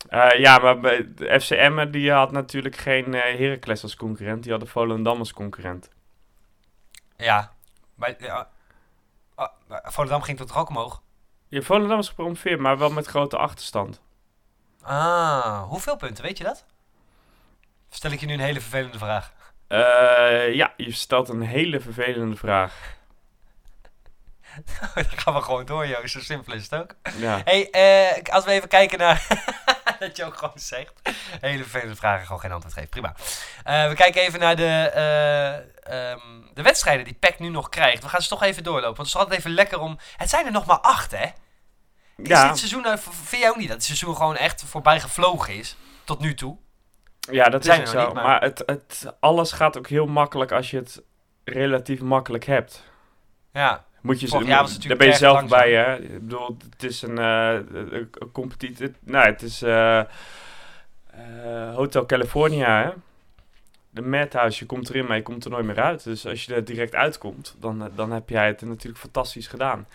Eh, 0.08 0.38
ja, 0.38 0.58
maar 0.58 0.80
bij 0.80 1.08
de 1.14 1.40
FC 1.40 1.50
Emmen 1.50 1.90
die 1.90 2.12
had 2.12 2.32
natuurlijk 2.32 2.76
geen 2.76 3.14
eh 3.14 3.38
Heracles 3.38 3.82
als 3.82 3.96
concurrent. 3.96 4.42
Die 4.42 4.50
hadden 4.50 4.70
Volendam 4.70 5.18
als 5.18 5.32
concurrent. 5.32 5.88
Ja. 7.16 7.52
Maar 7.94 8.16
Volendam 9.82 10.22
ging 10.22 10.38
tot 10.38 10.48
toch 10.48 10.56
ook 10.58 10.68
omhoog? 10.68 11.02
Ja, 11.48 11.60
Volendam 11.60 11.98
is 11.98 12.08
gepromoveerd, 12.08 12.60
maar 12.60 12.78
wel 12.78 12.90
met 12.90 13.06
grote 13.06 13.36
achterstand. 13.36 14.00
Ah, 14.82 15.62
hoeveel 15.62 15.96
punten, 15.96 16.24
weet 16.24 16.38
je 16.38 16.44
dat? 16.44 16.64
Stel 17.88 18.10
ik 18.10 18.20
je 18.20 18.26
nu 18.26 18.32
een 18.32 18.40
hele 18.40 18.60
vervelende 18.60 18.98
vraag. 18.98 19.32
Eh, 19.68 20.54
ja, 20.54 20.72
je 20.76 20.92
stelt 20.92 21.28
een 21.28 21.40
hele 21.42 21.80
vervelende 21.80 22.36
vraag. 22.36 22.94
Dan 24.94 25.04
gaan 25.04 25.34
we 25.34 25.40
gewoon 25.40 25.64
door, 25.64 25.86
Joost. 25.86 26.12
Zo 26.12 26.20
simpel 26.20 26.52
is 26.52 26.62
het 26.62 26.80
ook. 26.80 26.94
Ja. 27.18 27.40
hey, 27.44 27.70
eh, 27.70 28.34
als 28.34 28.44
we 28.44 28.50
even 28.50 28.68
kijken 28.68 28.98
naar... 28.98 29.26
dat 30.00 30.16
je 30.16 30.24
ook 30.24 30.36
gewoon 30.36 30.58
zegt. 30.58 30.92
Hele 31.40 31.62
vervelende 31.62 31.96
vragen, 31.96 32.26
gewoon 32.26 32.40
geen 32.40 32.52
antwoord 32.52 32.74
geven. 32.74 32.88
Prima. 32.88 33.14
Eh, 33.64 33.88
we 33.88 33.94
kijken 33.94 34.22
even 34.22 34.40
naar 34.40 34.56
de, 34.56 34.90
eh, 34.94 36.10
ehm, 36.10 36.20
de 36.54 36.62
wedstrijden 36.62 37.04
die 37.04 37.14
PEC 37.14 37.38
nu 37.38 37.48
nog 37.48 37.68
krijgt. 37.68 38.02
We 38.02 38.08
gaan 38.08 38.22
ze 38.22 38.28
toch 38.28 38.42
even 38.42 38.62
doorlopen. 38.62 38.86
Want 38.96 38.98
het 38.98 39.06
is 39.06 39.16
altijd 39.16 39.38
even 39.38 39.50
lekker 39.50 39.80
om... 39.80 39.98
Het 40.16 40.30
zijn 40.30 40.46
er 40.46 40.52
nog 40.52 40.66
maar 40.66 40.80
acht, 40.80 41.10
hè? 41.10 41.24
Is 42.16 42.28
Ja, 42.28 42.48
dit 42.48 42.58
seizoen... 42.58 42.82
nou- 42.82 42.98
v- 42.98 43.28
Vind 43.28 43.42
jij 43.42 43.50
ook 43.50 43.56
niet 43.56 43.66
dat 43.68 43.76
het 43.76 43.84
seizoen 43.86 44.16
gewoon 44.16 44.36
echt 44.36 44.62
voorbij 44.66 45.00
gevlogen 45.00 45.54
is? 45.54 45.76
Tot 46.04 46.20
nu 46.20 46.34
toe? 46.34 46.56
ja, 47.30 47.48
dat 47.48 47.60
is 47.60 47.66
Zijn 47.66 47.80
ook 47.80 47.86
er 47.86 47.92
zo. 47.92 48.04
niet, 48.04 48.14
maar 48.14 48.24
maar- 48.24 48.40
het, 48.42 48.62
het, 48.66 49.06
alles 49.20 49.52
gaat 49.52 49.78
ook 49.78 49.88
heel 49.88 50.06
makkelijk 50.06 50.52
als 50.52 50.70
je 50.70 50.76
het 50.76 51.02
relatief 51.44 52.00
makkelijk 52.00 52.44
hebt. 52.44 52.82
Ja. 53.52 53.84
Moet 54.06 54.20
je, 54.20 54.28
Vorig 54.28 54.46
jaar 54.46 54.62
was 54.62 54.72
het 54.72 54.82
daar 54.82 54.88
natuurlijk 54.88 54.98
ben 54.98 55.08
je 55.08 55.14
zelf 55.14 55.34
langzaam. 55.34 55.58
bij, 55.58 55.72
hè? 55.72 55.96
Ik 55.96 56.20
bedoel, 56.20 56.56
het 56.70 56.82
is 56.82 57.02
een, 57.02 57.18
eh, 57.18 57.52
een 57.72 58.08
een 58.12 58.32
competitie. 58.32 58.94
Nou, 59.00 59.26
het 59.26 59.42
is 59.42 59.62
eh, 59.62 59.98
eh, 59.98 60.06
Hotel 61.74 62.06
California, 62.06 62.82
hè? 62.82 62.90
De 63.90 64.02
Madhouse, 64.02 64.58
je 64.58 64.66
komt 64.66 64.88
erin, 64.88 65.06
maar 65.06 65.16
je 65.16 65.22
komt 65.22 65.44
er 65.44 65.50
nooit 65.50 65.64
meer 65.64 65.80
uit. 65.80 66.04
Dus 66.04 66.26
als 66.26 66.44
je 66.44 66.54
er 66.54 66.64
direct 66.64 66.94
uitkomt, 66.94 67.54
dan, 67.58 67.82
eh, 67.82 67.88
dan 67.94 68.10
heb 68.10 68.28
jij 68.28 68.46
het 68.46 68.62
natuurlijk 68.62 68.98
fantastisch 68.98 69.46
gedaan. 69.46 69.86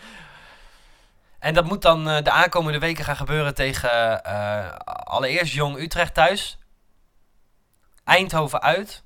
En 1.38 1.54
dat 1.54 1.64
moet 1.64 1.82
dan 1.82 2.08
eh, 2.08 2.22
de 2.22 2.30
aankomende 2.30 2.78
weken 2.78 3.04
gaan 3.04 3.16
gebeuren 3.16 3.54
tegen 3.54 4.24
eh, 4.24 4.68
allereerst 4.86 5.52
Jong 5.52 5.78
Utrecht 5.78 6.14
thuis. 6.14 6.58
Eindhoven 8.04 8.62
uit. 8.62 9.02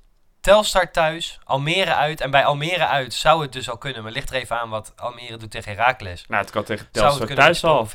Telstar 0.47 0.91
thuis. 0.91 1.39
Almere 1.43 1.93
uit. 1.93 2.21
En 2.21 2.31
bij 2.31 2.45
Almere 2.45 2.85
uit 2.87 3.13
zou 3.13 3.41
het 3.41 3.51
dus 3.51 3.69
al 3.69 3.77
kunnen. 3.77 4.03
Maar 4.03 4.11
ligt 4.11 4.29
er 4.29 4.35
even 4.35 4.59
aan 4.59 4.69
wat 4.69 4.93
Almere 4.95 5.37
doet 5.37 5.51
tegen 5.51 5.75
Heracles. 5.75 6.25
Nou, 6.27 6.41
het 6.41 6.51
kan 6.51 6.63
tegen 6.63 6.91
Telstar 6.91 7.27
thuis 7.27 7.63
al. 7.63 7.87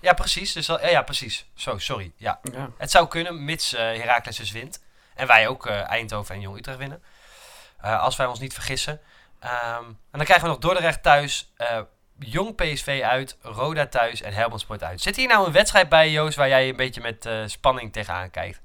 Ja, 0.00 0.12
precies. 0.12 0.52
Dus, 0.52 0.70
al- 0.70 0.80
ja, 0.80 0.88
ja, 0.88 1.02
precies. 1.02 1.46
Zo, 1.54 1.78
sorry. 1.78 2.12
Ja. 2.16 2.40
Ja. 2.52 2.70
Het 2.78 2.90
zou 2.90 3.08
kunnen, 3.08 3.44
mits 3.44 3.74
eh 3.74 3.80
Heracles 3.80 4.36
dus 4.36 4.50
wint. 4.50 4.82
En 5.14 5.26
wij 5.26 5.48
ook 5.48 5.66
eh, 5.66 5.90
Eindhoven 5.90 6.34
en 6.34 6.40
Jong 6.40 6.58
Utrecht 6.58 6.78
winnen. 6.78 7.02
Eh, 7.80 8.02
als 8.02 8.16
wij 8.16 8.26
ons 8.26 8.38
niet 8.38 8.54
vergissen. 8.54 9.00
Ehm, 9.40 9.84
en 9.84 9.96
dan 10.10 10.24
krijgen 10.24 10.44
we 10.44 10.50
nog 10.50 10.58
Dordrecht 10.58 11.02
thuis, 11.02 11.52
Jong 12.18 12.54
PSV 12.54 13.00
uit, 13.04 13.38
Roda 13.42 13.86
thuis 13.86 14.22
en 14.22 14.32
Helmond 14.32 14.60
Sport 14.60 14.82
uit. 14.82 15.00
Zit 15.00 15.16
hier 15.16 15.28
nou 15.28 15.46
een 15.46 15.52
wedstrijd 15.52 15.88
bij, 15.88 16.10
Joost, 16.10 16.36
waar 16.36 16.48
jij 16.48 16.68
een 16.68 16.76
beetje 16.76 17.00
met 17.00 17.28
spanning 17.46 17.92
tegenaan 17.92 18.30
kijkt? 18.30 18.60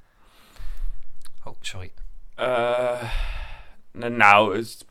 Oh, 1.43 1.55
sorry. 1.61 1.91
Eh, 2.41 3.01
nou, 3.91 4.11
nou, 4.11 4.57
het, 4.57 4.85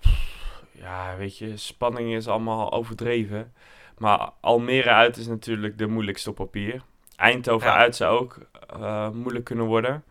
ja, 0.73 1.17
weet 1.17 1.39
je, 1.39 1.57
spanning 1.57 2.15
is 2.15 2.29
allemaal 2.29 2.73
overdreven. 2.73 3.53
Maar 3.99 4.31
Almere 4.41 4.91
uit 4.91 5.17
is 5.17 5.27
natuurlijk 5.27 5.79
de 5.79 5.87
moeilijkste 5.87 6.31
op 6.31 6.37
papier. 6.37 6.83
Eindhoven 7.17 7.69
Ja. 7.69 7.77
uit 7.77 7.97
zou 7.97 8.19
ook 8.21 8.39
eh, 8.81 9.09
moeilijk 9.11 9.45
kunnen 9.45 9.65
worden. 9.65 10.05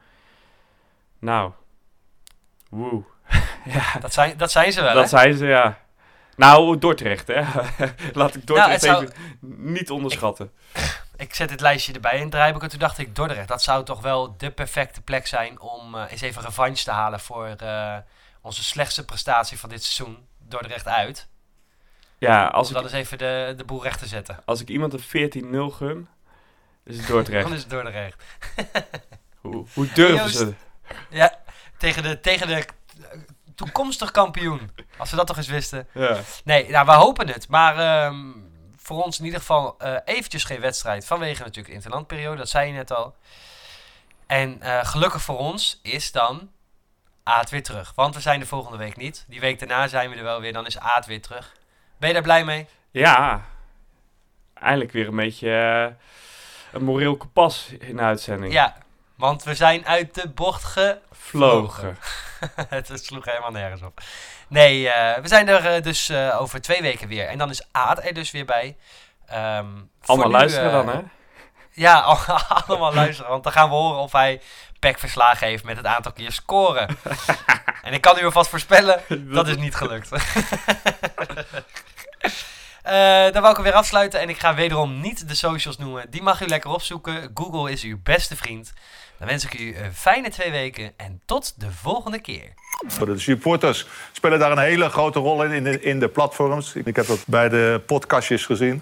Nou, 1.20 1.52
woe. 2.70 3.04
ja, 3.66 4.00
Dat 4.00 4.14
zijn, 4.14 4.38
dat 4.38 4.52
zijn 4.52 4.72
ze 4.72 4.82
wel, 4.82 4.94
dat 4.94 5.04
hè? 5.04 5.10
zijn 5.10 5.34
ze, 5.34 5.46
ja. 5.46 5.80
Nou, 6.36 6.78
Dordrecht, 6.78 7.28
hè. 7.28 7.42
Laat 8.14 8.36
ik 8.36 8.48
Dordrecht 8.48 8.72
het 8.72 8.82
zou- 8.82 9.04
even 9.04 9.16
niet 9.74 9.90
onderschatten. 9.92 10.52
Ik 10.74 11.09
zet 11.28 11.50
dit 11.50 11.62
lijstje 11.62 11.94
erbij 11.94 12.18
in 12.20 12.26
het 12.26 12.62
en 12.64 12.70
toen 12.70 12.80
dacht 12.80 12.98
ik, 12.98 13.16
Dordrecht, 13.16 13.48
dat 13.48 13.64
zou 13.64 13.86
toch 13.86 14.02
wel 14.02 14.38
de 14.38 14.52
perfecte 14.52 15.02
plek 15.02 15.28
zijn 15.28 15.60
om 15.60 15.96
eh, 15.96 16.12
eens 16.12 16.22
even 16.22 16.42
revanche 16.42 16.84
te 16.84 16.92
halen 16.92 17.20
voor 17.20 17.46
eh, 17.48 17.98
onze 18.42 18.64
slechtste 18.64 19.06
prestatie 19.06 19.60
van 19.60 19.70
dit 19.70 19.84
seizoen. 19.84 20.28
Dordrecht 20.38 20.88
uit. 20.88 21.28
Ja, 22.18 22.48
als 22.48 22.70
Om 22.70 22.76
ik, 22.76 22.82
dan 22.82 22.92
eens 22.92 23.00
even 23.00 23.18
de, 23.18 23.54
de 23.58 23.64
boel 23.64 23.84
recht 23.84 24.00
te 24.00 24.08
zetten. 24.08 24.40
als 24.46 24.62
ik 24.62 24.70
iemand 24.70 24.94
een 24.94 25.44
14-0 25.72 25.76
gun, 25.76 26.08
is 26.84 26.98
het 26.98 27.08
Dan 27.08 27.16
Dordrecht. 27.16 27.50
is 27.52 27.60
het 27.62 27.70
Dordrecht. 27.70 28.24
hoe, 29.42 29.66
hoe 29.74 29.88
durven 29.94 30.16
Joost. 30.18 30.38
ze? 30.38 30.54
Ja, 31.10 31.40
tegen 31.78 32.04
de, 32.04 32.20
tegen 32.20 32.48
de 32.48 32.66
toekomstig 33.56 34.12
kampioen. 34.12 34.72
Als 34.98 35.10
we 35.10 35.16
dat 35.16 35.28
toch 35.28 35.38
eens 35.38 35.48
wisten. 35.48 35.88
Ja. 35.94 36.18
Nee, 36.44 36.70
nou, 36.70 36.86
we 36.86 36.92
hopen 36.92 37.28
het. 37.28 37.48
Maar 37.48 37.78
ehm, 37.78 38.32
voor 38.90 39.04
ons 39.04 39.20
in 39.20 39.26
ieder 39.26 39.40
geval 39.40 39.76
eh, 39.78 39.96
eventjes 40.06 40.44
geen 40.44 40.60
wedstrijd. 40.60 41.06
Vanwege 41.06 41.40
natuurlijk 41.40 41.68
de 41.68 41.74
interlandperiode, 41.74 42.38
dat 42.38 42.50
zei 42.50 42.68
je 42.68 42.74
net 42.74 42.92
al. 42.92 43.16
En 44.28 44.62
eh, 44.62 44.86
gelukkig 44.86 45.22
voor 45.22 45.38
ons 45.38 45.80
is 45.84 46.12
dan 46.12 46.52
Aad 47.24 47.50
weer 47.50 47.64
terug. 47.64 47.92
Want 47.96 48.16
we 48.16 48.22
zijn 48.22 48.40
de 48.40 48.46
volgende 48.46 48.78
week 48.78 48.98
niet. 48.98 49.26
Die 49.28 49.40
week 49.40 49.60
daarna 49.60 49.88
zijn 49.88 50.10
we 50.10 50.16
er 50.16 50.24
wel 50.24 50.42
weer. 50.42 50.54
Dan 50.54 50.66
is 50.66 50.80
Aad 50.80 51.06
weer 51.06 51.22
terug. 51.22 51.56
Ben 51.98 52.08
je 52.08 52.14
daar 52.14 52.24
blij 52.24 52.46
mee? 52.46 52.68
Ja, 52.92 53.46
eindelijk 54.54 54.92
weer 54.92 55.08
een 55.08 55.16
beetje 55.16 55.52
eh, 55.52 55.96
een 56.72 56.84
moreel 56.84 57.18
kompas 57.18 57.70
in 57.80 57.96
de 57.96 58.02
uitzending. 58.02 58.54
Ja, 58.54 58.78
want 59.16 59.44
we 59.44 59.56
zijn 59.56 59.86
uit 59.86 60.14
de 60.14 60.30
bocht 60.30 60.64
ge... 60.64 60.98
Vlogen. 61.12 61.98
het 62.70 62.92
sloeg 62.94 63.26
helemaal 63.26 63.52
nergens 63.52 63.82
op. 63.82 64.02
Nee, 64.48 64.90
eh, 64.90 65.22
we 65.22 65.28
zijn 65.28 65.48
er 65.48 65.66
eh, 65.76 65.82
dus 65.84 66.10
eh, 66.10 66.42
over 66.42 66.62
twee 66.62 66.82
weken 66.82 67.08
weer. 67.08 67.28
En 67.28 67.38
dan 67.38 67.50
is 67.50 67.68
Aad 67.72 68.04
er 68.04 68.14
dus 68.14 68.32
weer 68.32 68.46
bij. 68.46 68.78
Ehm, 69.26 69.66
Allemaal 70.06 70.30
luisteren 70.30 70.72
dan, 70.72 70.88
hè? 70.90 71.02
Ja, 71.72 72.00
al- 72.10 72.40
allemaal 72.66 72.94
luisteren. 72.94 73.32
Want 73.32 73.44
dan 73.44 73.52
gaan 73.52 73.70
we 73.70 73.76
horen 73.76 74.00
of 74.00 74.12
hij 74.12 74.42
verslagen 74.80 75.48
heeft 75.48 75.64
met 75.64 75.78
het 75.78 75.86
aantal 75.86 76.12
keer 76.12 76.32
scoren. 76.32 76.98
en 77.84 77.94
ik 77.94 78.02
kan 78.02 78.20
u 78.20 78.26
alvast 78.26 78.50
voorspellen, 78.50 79.02
dat 79.08 79.48
is 79.48 79.58
niet 79.58 79.76
gelukt. 79.76 80.10
Dan 83.32 83.42
wou 83.42 83.50
ik 83.50 83.56
hem 83.56 83.64
weer 83.64 83.74
afsluiten 83.74 84.20
en 84.20 84.30
ik 84.30 84.40
ga 84.40 84.54
wederom 84.54 85.00
niet 85.00 85.28
de 85.28 85.36
socials 85.36 85.78
noemen. 85.78 86.10
Die 86.10 86.22
mag 86.22 86.42
u 86.42 86.46
lekker 86.48 86.70
opzoeken. 86.70 87.32
Google 87.34 87.72
is 87.72 87.84
uw 87.84 88.00
beste 88.04 88.36
vriend. 88.36 88.74
Dan 89.20 89.28
wens 89.28 89.46
ik 89.46 89.60
u 89.60 89.76
een 89.78 89.94
fijne 89.94 90.30
twee 90.30 90.52
weken 90.52 90.92
en 90.98 91.22
tot 91.26 91.54
de 91.58 91.72
volgende 91.72 92.20
keer. 92.20 92.54
De 93.00 93.18
supporters 93.18 93.88
spelen 94.12 94.40
daar 94.40 94.52
een 94.52 94.58
hele 94.58 94.90
grote 94.90 95.20
rol 95.20 95.44
in, 95.44 95.52
in 95.52 95.64
de, 95.64 95.82
in 95.82 96.00
de 96.00 96.08
platforms. 96.10 96.76
Ik 96.76 96.96
heb 96.96 97.08
dat 97.08 97.24
bij 97.28 97.50
de 97.50 97.82
podcastjes 97.86 98.46
gezien. 98.46 98.82